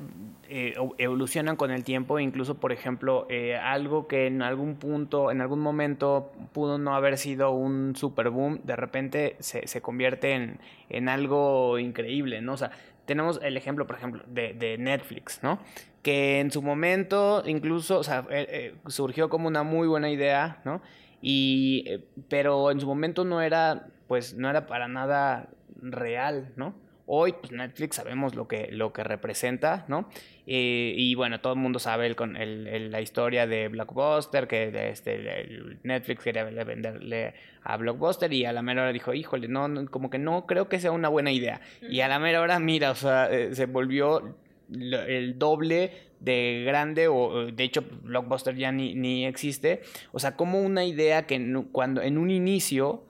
eh, 0.48 0.75
evolucionan 0.98 1.57
con 1.57 1.70
el 1.70 1.83
tiempo, 1.83 2.20
incluso, 2.20 2.61
por 2.61 2.72
ejemplo, 2.72 3.27
eh, 3.29 3.57
algo 3.57 4.07
que 4.07 4.27
en 4.27 4.42
algún 4.42 4.77
punto, 4.77 5.31
en 5.33 5.40
algún 5.40 5.61
momento 5.61 6.31
pudo 6.53 6.79
no 6.79 6.94
haber 6.94 7.18
sido 7.18 7.51
un 7.51 7.96
super 7.96 8.31
boom, 8.31 8.61
de 8.62 8.77
repente 8.77 9.37
se, 9.40 9.66
se 9.66 9.81
convierte 9.81 10.33
en, 10.33 10.61
en, 10.90 11.09
algo 11.09 11.79
increíble, 11.79 12.40
¿no? 12.40 12.53
O 12.53 12.57
sea, 12.57 12.70
tenemos 13.05 13.40
el 13.42 13.57
ejemplo, 13.57 13.87
por 13.87 13.96
ejemplo, 13.96 14.22
de, 14.29 14.53
de 14.53 14.79
Netflix, 14.79 15.42
¿no? 15.42 15.59
Que 16.03 16.38
en 16.38 16.51
su 16.53 16.62
momento 16.62 17.42
incluso, 17.46 17.98
o 17.98 18.05
sea, 18.05 18.27
eh, 18.31 18.75
surgió 18.87 19.29
como 19.29 19.48
una 19.48 19.64
muy 19.64 19.88
buena 19.88 20.11
idea, 20.11 20.61
¿no? 20.64 20.83
Y, 21.20 22.05
pero 22.29 22.70
en 22.70 22.79
su 22.79 22.87
momento 22.87 23.25
no 23.25 23.40
era, 23.40 23.87
pues, 24.07 24.35
no 24.35 24.51
era 24.51 24.66
para 24.66 24.87
nada 24.87 25.48
real, 25.81 26.53
¿no? 26.57 26.75
Hoy, 27.07 27.33
pues 27.33 27.53
Netflix 27.53 27.97
sabemos 27.97 28.35
lo 28.35 28.47
que, 28.47 28.69
lo 28.71 28.93
que 28.93 29.03
representa, 29.03 29.85
¿no? 29.88 30.09
Eh, 30.47 30.95
y 30.97 31.15
bueno, 31.15 31.41
todo 31.41 31.53
el 31.53 31.59
mundo 31.59 31.79
sabe 31.79 32.07
el, 32.07 32.17
con 32.17 32.37
el, 32.37 32.91
la 32.91 33.01
historia 33.01 33.47
de 33.47 33.69
Blockbuster, 33.69 34.47
que 34.47 34.91
este, 34.91 35.49
Netflix 35.83 36.23
quería 36.23 36.45
venderle 36.45 37.35
a 37.62 37.77
Blockbuster 37.77 38.33
y 38.33 38.45
a 38.45 38.53
la 38.53 38.62
mera 38.62 38.83
hora 38.83 38.93
dijo, 38.93 39.15
híjole, 39.15 39.49
no, 39.49 39.69
como 39.91 40.11
que 40.11 40.19
no 40.19 40.47
creo 40.47 40.69
que 40.69 40.81
sea 40.81 40.93
una 40.93 41.09
buena 41.09 41.33
idea. 41.33 41.61
Y 41.81 42.01
a 42.01 42.09
la 42.09 42.19
mera 42.19 42.41
hora, 42.41 42.59
mira, 42.59 42.91
o 42.91 42.95
sea, 42.95 43.31
eh, 43.31 43.55
se 43.55 43.67
volvió 43.67 44.37
el 44.71 45.38
doble 45.38 45.93
de 46.21 46.62
grande 46.65 47.09
o 47.09 47.47
de 47.47 47.65
hecho 47.65 47.85
Blockbuster 48.03 48.57
ya 48.57 48.73
ni, 48.73 48.95
ni 48.95 49.27
existe. 49.27 49.83
O 50.12 50.19
sea, 50.19 50.37
como 50.37 50.61
una 50.61 50.85
idea 50.85 51.27
que 51.27 51.65
cuando 51.73 52.01
en 52.01 52.17
un 52.17 52.31
inicio 52.31 53.03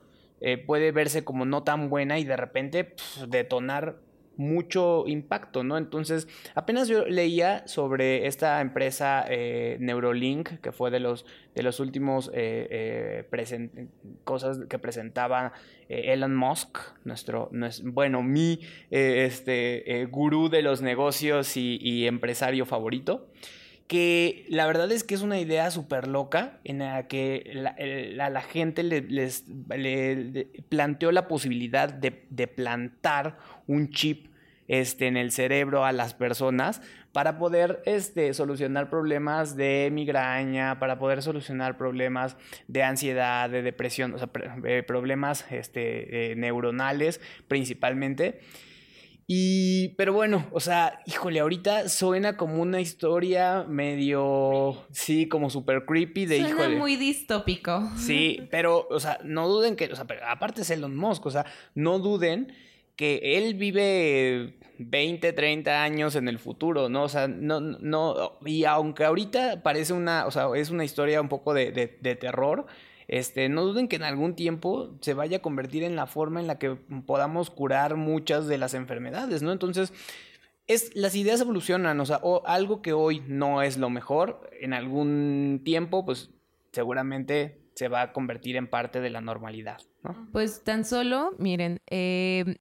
eh, 0.42 0.58
puede 0.58 0.92
verse 0.92 1.24
como 1.24 1.44
no 1.44 1.62
tan 1.62 1.88
buena 1.88 2.18
y 2.18 2.24
de 2.24 2.36
repente 2.36 2.94
detonar 3.28 3.96
mucho 4.36 5.04
impacto, 5.06 5.62
¿no? 5.62 5.76
Entonces, 5.76 6.26
apenas 6.54 6.88
yo 6.88 7.04
leía 7.04 7.66
sobre 7.68 8.26
esta 8.26 8.60
empresa 8.60 9.24
eh, 9.28 9.76
Neurolink, 9.78 10.60
que 10.60 10.72
fue 10.72 10.90
de 10.90 11.00
los, 11.00 11.26
de 11.54 11.62
los 11.62 11.80
últimos 11.80 12.30
eh, 12.34 13.24
cosas 14.24 14.60
que 14.68 14.78
presentaba 14.78 15.52
Elon 15.88 16.34
Musk, 16.34 16.78
nuestro, 17.04 17.50
bueno, 17.84 18.22
mi 18.22 18.60
este, 18.90 20.08
gurú 20.10 20.48
de 20.48 20.62
los 20.62 20.80
negocios 20.80 21.56
y 21.56 22.06
empresario 22.06 22.64
favorito 22.64 23.28
que 23.92 24.46
la 24.48 24.64
verdad 24.66 24.90
es 24.90 25.04
que 25.04 25.14
es 25.14 25.20
una 25.20 25.38
idea 25.38 25.70
súper 25.70 26.08
loca 26.08 26.60
en 26.64 26.78
la 26.78 27.08
que 27.08 27.50
la, 27.52 28.30
la, 28.30 28.40
gente 28.40 28.82
le, 28.82 29.02
les 29.02 29.44
planteó 30.70 31.12
la 31.12 31.28
posibilidad 31.28 31.92
de, 31.92 32.10
plantar 32.46 33.36
un 33.66 33.90
chip 33.90 34.28
este, 34.66 35.08
en 35.08 35.18
el 35.18 35.30
cerebro 35.30 35.84
a 35.84 35.92
las 35.92 36.14
personas 36.14 36.80
para 37.12 37.36
poder 37.36 37.82
este, 37.84 38.32
solucionar 38.32 38.88
problemas 38.88 39.56
de 39.56 39.90
migraña, 39.92 40.78
para 40.78 40.98
poder 40.98 41.20
solucionar 41.20 41.76
problemas 41.76 42.38
de 42.68 42.84
ansiedad, 42.84 43.50
de 43.50 43.60
depresión, 43.60 44.14
o 44.14 44.18
sea, 44.18 44.30
eh, 44.64 44.82
problemas 44.82 45.44
este, 45.50 46.32
eh, 46.32 46.34
neuronales 46.34 47.20
principalmente. 47.46 48.40
Y, 49.26 49.90
pero 49.96 50.12
bueno, 50.12 50.46
o 50.52 50.60
sea, 50.60 51.00
híjole, 51.06 51.40
ahorita 51.40 51.88
suena 51.88 52.36
como 52.36 52.60
una 52.60 52.80
historia 52.80 53.64
medio, 53.68 54.84
sí, 54.90 55.28
como 55.28 55.48
súper 55.48 55.84
creepy 55.86 56.26
de 56.26 56.40
suena 56.40 56.68
muy 56.70 56.96
distópico. 56.96 57.88
Sí, 57.96 58.46
pero, 58.50 58.86
o 58.90 59.00
sea, 59.00 59.18
no 59.24 59.48
duden 59.48 59.76
que, 59.76 59.86
o 59.86 59.96
sea, 59.96 60.06
pero 60.06 60.26
aparte 60.26 60.62
es 60.62 60.70
Elon 60.70 60.96
Musk, 60.96 61.26
o 61.26 61.30
sea, 61.30 61.46
no 61.74 61.98
duden 61.98 62.52
que 62.96 63.38
él 63.38 63.54
vive 63.54 64.58
20, 64.78 65.32
30 65.32 65.82
años 65.82 66.16
en 66.16 66.28
el 66.28 66.38
futuro, 66.38 66.88
¿no? 66.88 67.04
O 67.04 67.08
sea, 67.08 67.28
no, 67.28 67.60
no, 67.60 68.38
y 68.44 68.64
aunque 68.64 69.04
ahorita 69.04 69.62
parece 69.62 69.92
una, 69.92 70.26
o 70.26 70.30
sea, 70.30 70.48
es 70.54 70.70
una 70.70 70.84
historia 70.84 71.20
un 71.20 71.28
poco 71.28 71.54
de, 71.54 71.72
de, 71.72 71.98
de 72.00 72.16
terror, 72.16 72.66
este, 73.08 73.48
no 73.48 73.64
duden 73.64 73.88
que 73.88 73.96
en 73.96 74.02
algún 74.02 74.34
tiempo 74.34 74.96
se 75.00 75.14
vaya 75.14 75.38
a 75.38 75.42
convertir 75.42 75.82
en 75.82 75.96
la 75.96 76.06
forma 76.06 76.40
en 76.40 76.46
la 76.46 76.58
que 76.58 76.76
podamos 77.06 77.50
curar 77.50 77.96
muchas 77.96 78.46
de 78.46 78.58
las 78.58 78.74
enfermedades, 78.74 79.42
¿no? 79.42 79.52
Entonces, 79.52 79.92
es, 80.66 80.94
las 80.94 81.14
ideas 81.14 81.40
evolucionan, 81.40 81.98
o 82.00 82.06
sea, 82.06 82.20
o 82.22 82.46
algo 82.46 82.82
que 82.82 82.92
hoy 82.92 83.22
no 83.26 83.62
es 83.62 83.76
lo 83.76 83.90
mejor, 83.90 84.50
en 84.60 84.72
algún 84.72 85.62
tiempo, 85.64 86.04
pues 86.04 86.30
seguramente 86.72 87.60
se 87.74 87.88
va 87.88 88.02
a 88.02 88.12
convertir 88.12 88.56
en 88.56 88.68
parte 88.68 89.00
de 89.00 89.10
la 89.10 89.20
normalidad, 89.20 89.80
¿no? 90.02 90.28
Pues 90.32 90.62
tan 90.62 90.84
solo, 90.84 91.34
miren, 91.38 91.80
eh, 91.90 92.56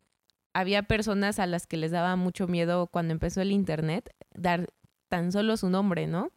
había 0.53 0.83
personas 0.83 1.39
a 1.39 1.47
las 1.47 1.67
que 1.67 1.77
les 1.77 1.91
daba 1.91 2.15
mucho 2.15 2.47
miedo 2.47 2.87
cuando 2.87 3.13
empezó 3.13 3.41
el 3.41 3.51
Internet 3.51 4.13
dar 4.33 4.67
tan 5.09 5.31
solo 5.31 5.57
su 5.57 5.69
nombre, 5.69 6.07
¿no? 6.07 6.31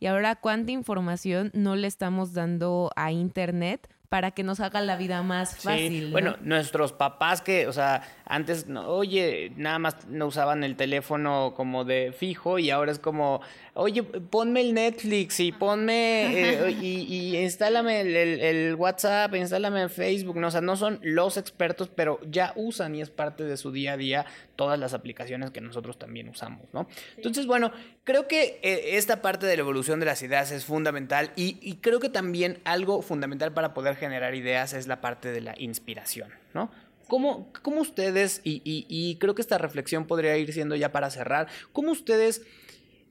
Y 0.00 0.06
ahora, 0.06 0.36
¿cuánta 0.36 0.72
información 0.72 1.50
no 1.54 1.76
le 1.76 1.86
estamos 1.86 2.32
dando 2.32 2.90
a 2.96 3.12
Internet 3.12 3.88
para 4.14 4.30
que 4.30 4.44
nos 4.44 4.60
haga 4.60 4.80
la 4.80 4.94
vida 4.94 5.24
más 5.24 5.56
fácil. 5.56 6.12
Bueno, 6.12 6.36
nuestros 6.40 6.92
papás 6.92 7.40
que, 7.40 7.66
o 7.66 7.72
sea, 7.72 8.02
antes, 8.24 8.64
oye, 8.86 9.50
nada 9.56 9.80
más 9.80 10.06
no 10.06 10.26
usaban 10.26 10.62
el 10.62 10.76
teléfono 10.76 11.52
como 11.56 11.84
de 11.84 12.14
fijo 12.16 12.60
y 12.60 12.70
ahora 12.70 12.92
es 12.92 13.00
como, 13.00 13.40
oye, 13.74 14.02
ponme 14.02 14.60
el 14.60 14.72
Netflix 14.72 15.40
y 15.40 15.52
ponme 15.52 16.68
eh, 16.68 16.70
y, 16.80 17.02
y, 17.02 17.38
instálame 17.38 18.00
el, 18.00 18.74
WhatsApp, 18.76 19.34
instálame 19.34 19.82
el 19.82 19.90
Facebook, 19.90 20.36
no, 20.36 20.48
o 20.48 20.50
sea, 20.50 20.60
no 20.60 20.76
son 20.76 21.00
los 21.02 21.36
expertos, 21.36 21.90
pero 21.94 22.20
ya 22.30 22.52
usan 22.56 22.94
y 22.94 23.02
es 23.02 23.10
parte 23.10 23.44
de 23.44 23.56
su 23.56 23.72
día 23.72 23.94
a 23.94 23.96
día 23.96 24.26
todas 24.56 24.78
las 24.78 24.94
aplicaciones 24.94 25.50
que 25.50 25.60
nosotros 25.60 25.98
también 25.98 26.28
usamos, 26.28 26.62
¿no? 26.72 26.86
Entonces, 27.16 27.46
bueno, 27.46 27.72
creo 28.04 28.28
que 28.28 28.60
eh, 28.62 28.96
esta 28.96 29.20
parte 29.20 29.46
de 29.46 29.56
la 29.56 29.60
evolución 29.60 29.98
de 30.00 30.06
las 30.06 30.22
ideas 30.22 30.52
es 30.52 30.64
fundamental 30.64 31.32
y, 31.34 31.58
y 31.60 31.76
creo 31.76 31.98
que 31.98 32.08
también 32.08 32.60
algo 32.64 33.02
fundamental 33.02 33.52
para 33.52 33.74
poder 33.74 33.96
generar 33.96 34.34
ideas 34.34 34.72
es 34.72 34.86
la 34.86 35.00
parte 35.00 35.32
de 35.32 35.40
la 35.40 35.54
inspiración, 35.58 36.30
¿no? 36.52 36.70
¿Cómo, 37.08 37.52
cómo 37.62 37.80
ustedes, 37.80 38.40
y, 38.44 38.62
y, 38.64 39.16
creo 39.16 39.34
que 39.34 39.42
esta 39.42 39.58
reflexión 39.58 40.06
podría 40.06 40.36
ir 40.38 40.52
siendo 40.52 40.74
ya 40.74 40.90
para 40.90 41.10
cerrar, 41.10 41.48
cómo 41.72 41.92
ustedes 41.92 42.42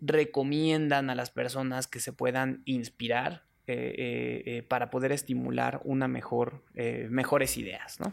recomiendan 0.05 1.09
a 1.09 1.15
las 1.15 1.31
personas 1.31 1.87
que 1.87 1.99
se 1.99 2.13
puedan 2.13 2.61
inspirar 2.65 3.43
eh, 3.65 3.95
eh, 3.97 4.43
eh, 4.45 4.63
para 4.63 4.89
poder 4.89 5.13
estimular 5.13 5.79
una 5.85 6.09
mejor, 6.09 6.63
mejores 7.09 7.57
ideas, 7.57 7.99
¿no? 8.01 8.11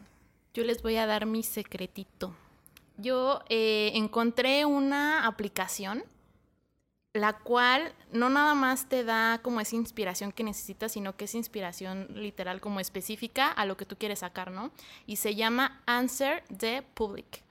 Yo 0.55 0.62
les 0.64 0.83
voy 0.83 0.96
a 0.96 1.07
dar 1.07 1.26
mi 1.26 1.42
secretito. 1.42 2.35
Yo 2.96 3.42
encontré 3.48 4.64
una 4.64 5.26
aplicación 5.26 6.05
la 7.12 7.33
cual 7.33 7.92
no 8.12 8.31
nada 8.31 8.55
más 8.55 8.88
te 8.88 9.03
da 9.03 9.40
como 9.42 9.61
esa 9.61 9.74
inspiración 9.74 10.31
que 10.31 10.44
necesitas, 10.44 10.92
sino 10.92 11.16
que 11.16 11.24
es 11.24 11.35
inspiración 11.35 12.07
literal 12.14 12.61
como 12.61 12.79
específica 12.79 13.50
a 13.50 13.66
lo 13.66 13.76
que 13.76 13.87
tú 13.87 13.96
quieres 13.96 14.20
sacar, 14.20 14.53
¿no? 14.53 14.70
Y 15.07 15.16
se 15.16 15.35
llama 15.35 15.83
Answer 15.87 16.44
the 16.57 16.85
Public. 16.94 17.42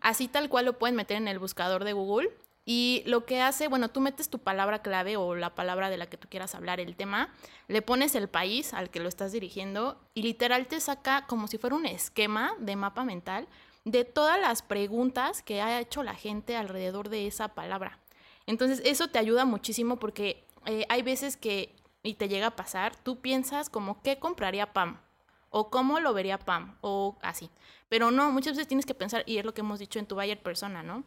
Así 0.00 0.28
tal 0.28 0.50
cual 0.50 0.66
lo 0.66 0.78
pueden 0.78 0.96
meter 0.96 1.16
en 1.16 1.28
el 1.28 1.38
buscador 1.38 1.84
de 1.84 1.94
Google. 1.94 2.28
Y 2.70 3.02
lo 3.06 3.24
que 3.24 3.40
hace, 3.40 3.66
bueno, 3.66 3.88
tú 3.88 4.02
metes 4.02 4.28
tu 4.28 4.40
palabra 4.40 4.82
clave 4.82 5.16
o 5.16 5.34
la 5.34 5.54
palabra 5.54 5.88
de 5.88 5.96
la 5.96 6.04
que 6.04 6.18
tú 6.18 6.28
quieras 6.28 6.54
hablar, 6.54 6.80
el 6.80 6.96
tema, 6.96 7.32
le 7.66 7.80
pones 7.80 8.14
el 8.14 8.28
país 8.28 8.74
al 8.74 8.90
que 8.90 9.00
lo 9.00 9.08
estás 9.08 9.32
dirigiendo 9.32 9.98
y 10.12 10.20
literal 10.20 10.66
te 10.66 10.78
saca 10.78 11.26
como 11.26 11.48
si 11.48 11.56
fuera 11.56 11.76
un 11.76 11.86
esquema 11.86 12.52
de 12.58 12.76
mapa 12.76 13.04
mental 13.04 13.48
de 13.86 14.04
todas 14.04 14.38
las 14.38 14.60
preguntas 14.60 15.42
que 15.42 15.62
ha 15.62 15.80
hecho 15.80 16.02
la 16.02 16.14
gente 16.14 16.56
alrededor 16.56 17.08
de 17.08 17.26
esa 17.26 17.48
palabra. 17.54 18.00
Entonces 18.44 18.82
eso 18.84 19.08
te 19.08 19.18
ayuda 19.18 19.46
muchísimo 19.46 19.98
porque 19.98 20.44
eh, 20.66 20.84
hay 20.90 21.00
veces 21.00 21.38
que, 21.38 21.74
y 22.02 22.16
te 22.16 22.28
llega 22.28 22.48
a 22.48 22.56
pasar, 22.56 22.94
tú 22.96 23.18
piensas 23.22 23.70
como, 23.70 24.02
¿qué 24.02 24.18
compraría 24.18 24.74
Pam? 24.74 25.00
O 25.48 25.70
cómo 25.70 26.00
lo 26.00 26.12
vería 26.12 26.38
Pam, 26.38 26.76
o 26.82 27.16
así. 27.22 27.48
Pero 27.88 28.10
no, 28.10 28.30
muchas 28.30 28.52
veces 28.52 28.68
tienes 28.68 28.84
que 28.84 28.92
pensar, 28.92 29.22
y 29.24 29.38
es 29.38 29.46
lo 29.46 29.54
que 29.54 29.62
hemos 29.62 29.78
dicho 29.78 29.98
en 29.98 30.04
tu 30.04 30.16
buyer 30.16 30.42
persona, 30.42 30.82
¿no? 30.82 31.02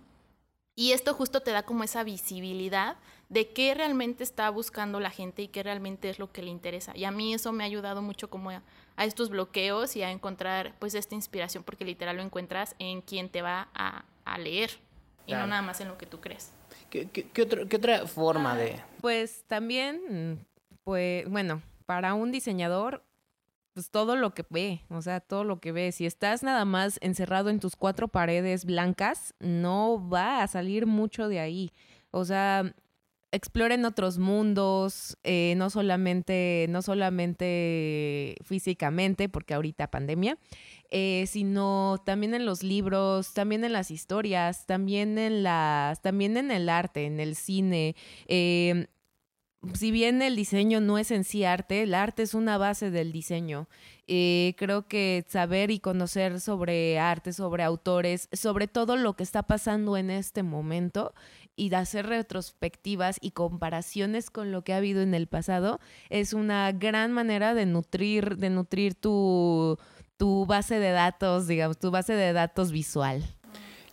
Y 0.82 0.94
esto 0.94 1.13
justo 1.13 1.41
te 1.41 1.52
da 1.52 1.62
como 1.62 1.84
esa 1.84 2.04
visibilidad 2.04 2.96
de 3.30 3.50
qué 3.50 3.76
realmente 3.76 4.24
está 4.24 4.50
buscando 4.50 5.00
la 5.00 5.12
gente 5.12 5.44
y 5.44 5.48
qué 5.48 5.62
realmente 5.62 6.10
es 6.10 6.17
lo 6.17 6.32
que 6.32 6.41
le 6.41 6.50
interesa. 6.50 6.91
Y 6.98 7.04
a 7.04 7.12
mí 7.12 7.36
eso 7.36 7.52
me 7.52 7.63
ha 7.63 7.67
ayudado 7.67 8.02
mucho 8.02 8.32
como 8.32 8.50
a, 8.50 8.63
estos 8.98 9.30
bloqueos 9.30 9.96
y 9.96 10.02
a 10.02 10.10
encontrar 10.10 10.74
pues 10.80 10.96
esta 10.96 11.13
inspiración 11.13 11.63
porque 11.63 11.86
literal 11.86 12.17
lo 12.17 12.24
encuentras 12.24 12.76
en 12.80 13.02
quien 13.02 13.30
te 13.30 13.44
va 13.44 13.70
a, 13.76 14.06
leer 14.39 14.72
y 15.28 15.34
no 15.34 15.46
nada 15.46 15.62
más 15.62 15.82
en 15.82 15.88
lo 15.88 16.00
que 16.00 16.08
tú 16.08 16.20
crees. 16.20 16.52
¿Qué, 16.89 17.08
otra 17.76 18.08
forma 18.08 18.58
de...? 18.58 18.82
Pues 19.02 19.44
también, 19.46 20.48
pues 20.84 21.30
bueno, 21.30 21.62
para 21.86 22.15
un 22.15 22.32
diseñador, 22.32 23.04
pues 23.73 23.89
todo 23.89 24.15
lo 24.15 24.34
que 24.34 24.45
ve, 24.49 24.81
o 24.89 25.01
sea, 25.01 25.19
todo 25.19 25.43
lo 25.43 25.60
que 25.60 25.71
ve. 25.71 25.91
Si 25.91 26.05
estás 26.05 26.43
nada 26.43 26.65
más 26.65 26.97
encerrado 27.01 27.49
en 27.49 27.60
tus 27.60 27.75
cuatro 27.75 28.07
paredes 28.07 28.65
blancas, 28.65 29.34
no 29.39 30.07
va 30.10 30.43
a 30.43 30.47
salir 30.47 30.86
mucho 30.86 31.27
de 31.27 31.39
ahí. 31.39 31.71
O 32.12 32.25
sea, 32.25 32.73
exploren 33.31 33.86
otros 33.86 34.17
mundos, 34.17 35.17
eh, 35.23 35.53
no 35.57 35.69
solamente, 35.69 36.65
no 36.69 36.81
solamente 36.81 38.36
físicamente, 38.43 39.29
porque 39.29 39.53
ahorita 39.53 39.89
pandemia, 39.89 40.38
eh, 40.89 41.25
sino 41.27 42.01
también 42.05 42.34
en 42.34 42.45
los 42.45 42.63
libros, 42.63 43.34
también 43.34 43.63
en 43.63 43.71
las 43.71 43.89
historias, 43.89 44.65
también 44.65 45.17
en 45.17 45.43
las, 45.43 46.01
también 46.01 46.36
en 46.36 46.51
el 46.51 46.67
arte, 46.67 47.05
en 47.05 47.21
el 47.21 47.36
cine. 47.36 47.95
Em, 48.27 48.88
si 49.74 49.91
bien 49.91 50.21
el 50.21 50.36
diseño 50.36 50.82
no 50.82 50.97
es 50.97 51.12
en 51.12 51.24
sí 51.24 51.43
arte, 51.43 51.84
el 51.84 51.93
arte 51.93 52.24
es 52.24 52.34
una 52.34 52.58
base 52.58 52.91
del 52.91 53.12
diseño. 53.12 53.67
Eh, 54.08 54.56
creo 54.58 54.88
que 54.88 55.26
saber 55.28 55.71
y 55.71 55.80
conocer 55.80 56.41
sobre 56.41 57.00
arte, 57.00 57.34
sobre 57.34 57.63
autores, 57.63 58.28
sobre 58.34 58.67
todo 58.67 58.97
lo 58.97 59.13
que 59.13 59.24
está 59.24 59.43
pasando 59.43 59.97
en 59.97 60.10
este 60.10 60.43
momento 60.43 61.13
y 61.56 61.69
de 61.69 61.76
hacer 61.78 62.08
retrospectivas 62.08 63.17
y 63.21 63.32
comparaciones 63.32 64.30
con 64.30 64.52
lo 64.52 64.63
que 64.63 64.74
ha 64.74 64.78
habido 64.78 65.02
en 65.02 65.13
el 65.13 65.28
pasado 65.28 65.80
es 66.10 66.34
una 66.34 66.71
gran 66.71 67.12
manera 67.12 67.54
de 67.54 67.65
nutrir, 67.65 68.38
de 68.38 68.50
nutrir 68.50 68.95
tu, 68.95 69.78
tu 70.21 70.45
base 70.45 70.78
de 70.78 70.91
datos, 70.91 71.47
digamos, 71.47 71.80
tu 71.80 71.89
base 71.89 72.13
de 72.13 72.32
datos 72.32 72.71
visual? 72.71 73.24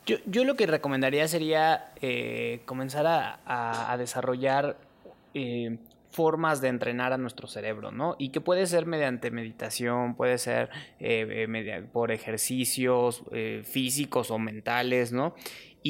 Yo, 0.05 0.17
yo 0.27 0.45
lo 0.45 0.57
que 0.57 0.67
recomendaría 0.67 1.27
sería 1.27 1.93
eh, 2.03 2.61
comenzar 2.67 3.07
a, 3.07 3.97
desarrollar 3.97 4.77
eh, 5.39 5.79
formas 6.11 6.61
de 6.61 6.69
entrenar 6.69 7.13
a 7.13 7.19
nuestro 7.19 7.47
cerebro, 7.49 7.91
¿no? 7.93 8.17
Y 8.19 8.31
que 8.31 8.41
puede 8.41 8.67
ser 8.67 8.87
mediante 8.87 9.31
meditación, 9.31 10.15
puede 10.15 10.39
ser 10.39 10.71
eh, 10.99 11.87
por 11.93 12.13
ejercicios 12.13 13.23
físicos 13.65 14.31
o 14.31 14.39
mentales, 14.39 15.13
¿no? 15.13 15.35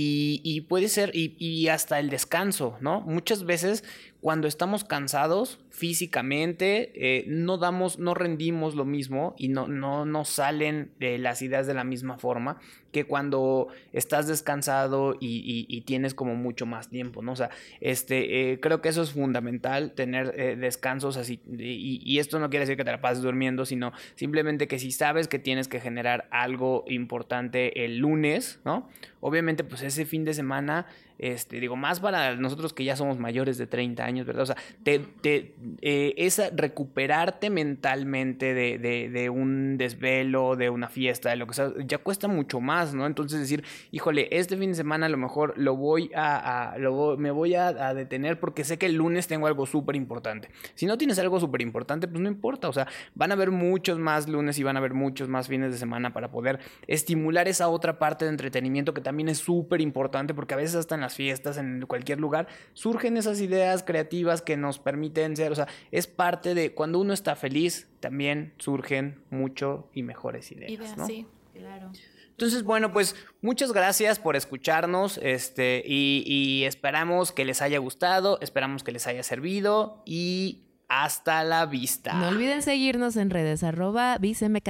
Y, 0.00 0.60
puede 0.68 0.88
ser, 0.88 1.10
y, 1.14 1.34
y, 1.38 1.68
hasta 1.68 1.98
el 1.98 2.08
descanso, 2.10 2.76
¿no? 2.80 3.00
Muchas 3.00 3.44
veces 3.44 3.82
cuando 4.20 4.48
estamos 4.48 4.82
cansados 4.82 5.60
físicamente, 5.70 6.90
eh, 6.96 7.24
no 7.28 7.56
damos, 7.56 8.00
no 8.00 8.14
rendimos 8.14 8.74
lo 8.74 8.84
mismo 8.84 9.36
y 9.38 9.46
no, 9.46 9.68
no, 9.68 10.04
no 10.06 10.24
salen 10.24 10.90
eh, 10.98 11.18
las 11.18 11.40
ideas 11.40 11.68
de 11.68 11.74
la 11.74 11.84
misma 11.84 12.18
forma 12.18 12.58
que 12.90 13.04
cuando 13.04 13.68
estás 13.92 14.26
descansado 14.26 15.14
y, 15.20 15.82
tienes 15.82 16.14
como 16.14 16.34
mucho 16.34 16.66
más 16.66 16.88
tiempo, 16.88 17.22
¿no? 17.22 17.32
O 17.32 17.36
sea, 17.36 17.50
este, 17.80 18.52
eh, 18.52 18.60
creo 18.60 18.80
que 18.80 18.88
eso 18.88 19.02
es 19.02 19.12
fundamental, 19.12 19.92
tener 19.92 20.58
descansos 20.58 21.16
así, 21.16 21.40
y, 21.46 22.02
y, 22.02 22.18
esto 22.18 22.38
no 22.38 22.48
quiere 22.48 22.64
decir 22.64 22.76
que 22.76 22.84
te 22.84 22.90
la 22.90 23.00
pases 23.00 23.22
durmiendo, 23.22 23.66
sino 23.66 23.92
simplemente 24.14 24.68
que 24.68 24.78
si 24.78 24.90
sabes 24.90 25.28
que 25.28 25.38
tienes 25.38 25.68
que 25.68 25.80
generar 25.80 26.28
algo 26.30 26.84
importante 26.88 27.84
el 27.84 27.98
lunes, 27.98 28.58
¿no? 28.64 28.88
Obviamente, 29.20 29.64
pues 29.64 29.82
ese 29.82 30.06
fin 30.06 30.24
de 30.24 30.32
semana 30.32 30.86
este, 31.18 31.58
digo, 31.58 31.74
más 31.76 31.98
para 32.00 32.36
nosotros 32.36 32.72
que 32.72 32.84
ya 32.84 32.94
somos 32.94 33.18
mayores 33.18 33.58
de 33.58 33.66
30 33.66 34.04
años, 34.04 34.26
¿verdad? 34.26 34.42
O 34.44 34.46
sea, 34.46 34.56
te, 34.84 35.00
te, 35.00 35.54
eh, 35.82 36.14
es 36.16 36.40
recuperarte 36.54 37.50
mentalmente 37.50 38.54
de, 38.54 38.78
de, 38.78 39.08
de, 39.08 39.28
un 39.28 39.78
desvelo, 39.78 40.54
de 40.54 40.70
una 40.70 40.88
fiesta, 40.88 41.30
de 41.30 41.36
lo 41.36 41.46
que 41.46 41.54
sea, 41.54 41.72
ya 41.84 41.98
cuesta 41.98 42.28
mucho 42.28 42.60
más, 42.60 42.94
¿no? 42.94 43.04
Entonces 43.06 43.40
decir, 43.40 43.64
híjole, 43.90 44.28
este 44.30 44.56
fin 44.56 44.70
de 44.70 44.76
semana 44.76 45.06
a 45.06 45.08
lo 45.08 45.16
mejor 45.16 45.54
lo 45.56 45.76
voy 45.76 46.10
a, 46.14 46.76
lo, 46.78 47.16
me 47.16 47.30
voy 47.30 47.54
a, 47.54 47.72
detener 47.94 48.38
porque 48.38 48.64
sé 48.64 48.78
que 48.78 48.86
el 48.86 48.94
lunes 48.94 49.26
tengo 49.26 49.46
algo 49.46 49.66
súper 49.66 49.96
importante. 49.96 50.50
Si 50.74 50.86
no 50.86 50.98
tienes 50.98 51.18
algo 51.18 51.40
súper 51.40 51.62
importante, 51.62 52.06
pues 52.06 52.20
no 52.20 52.28
importa, 52.28 52.68
o 52.68 52.72
sea, 52.72 52.86
van 53.14 53.32
a 53.32 53.34
haber 53.34 53.50
muchos 53.50 53.98
más 53.98 54.28
lunes 54.28 54.58
y 54.58 54.62
van 54.62 54.76
a 54.76 54.78
haber 54.78 54.94
muchos 54.94 55.28
más 55.28 55.48
fines 55.48 55.72
de 55.72 55.78
semana 55.78 56.12
para 56.12 56.30
poder 56.30 56.60
estimular 56.86 57.48
esa 57.48 57.68
otra 57.68 57.98
parte 57.98 58.24
de 58.24 58.30
entretenimiento 58.30 58.94
que 58.94 59.00
también 59.00 59.28
es 59.28 59.38
súper 59.38 59.80
importante 59.80 60.34
porque 60.34 60.54
a 60.54 60.56
veces 60.56 60.76
hasta 60.76 60.94
en 60.94 61.00
la 61.00 61.07
fiestas, 61.14 61.56
en 61.56 61.84
cualquier 61.86 62.20
lugar, 62.20 62.48
surgen 62.74 63.16
esas 63.16 63.40
ideas 63.40 63.82
creativas 63.82 64.42
que 64.42 64.56
nos 64.56 64.78
permiten 64.78 65.36
ser, 65.36 65.52
o 65.52 65.54
sea, 65.54 65.68
es 65.90 66.06
parte 66.06 66.54
de 66.54 66.74
cuando 66.74 66.98
uno 66.98 67.12
está 67.12 67.36
feliz, 67.36 67.88
también 68.00 68.54
surgen 68.58 69.22
mucho 69.30 69.88
y 69.92 70.02
mejores 70.02 70.50
ideas. 70.52 70.94
Sí, 71.06 71.26
claro. 71.52 71.90
Entonces, 72.30 72.62
bueno, 72.62 72.92
pues 72.92 73.16
muchas 73.42 73.72
gracias 73.72 74.20
por 74.20 74.36
escucharnos 74.36 75.18
este, 75.20 75.82
y, 75.84 76.22
y, 76.24 76.64
esperamos 76.66 77.32
que 77.32 77.44
les 77.44 77.62
haya 77.62 77.78
gustado, 77.78 78.38
esperamos 78.40 78.84
que 78.84 78.92
les 78.92 79.08
haya 79.08 79.24
servido 79.24 80.02
y 80.06 80.68
hasta 80.88 81.42
la 81.44 81.66
vista. 81.66 82.14
No 82.14 82.28
olviden 82.28 82.62
seguirnos 82.62 83.16
en 83.16 83.30
redes 83.30 83.62
arroba 83.64 84.18
vicemkt. 84.18 84.68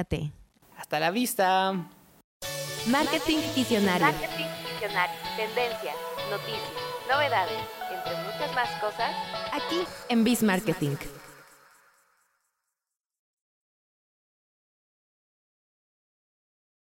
Hasta 0.77 1.01
la 1.01 1.11
vista. 1.11 1.91
Marketing 2.87 3.39
Visionario. 3.55 4.07
Marketing 4.07 4.47
Visionario. 4.73 5.17
Tendencias 5.37 6.08
noticias, 6.31 6.73
novedades, 7.09 7.61
entre 7.91 8.15
muchas 8.25 8.55
más 8.55 8.69
cosas, 8.81 9.15
aquí 9.53 9.85
en 10.09 10.25
Biz 10.25 10.43
Marketing. 10.43 10.97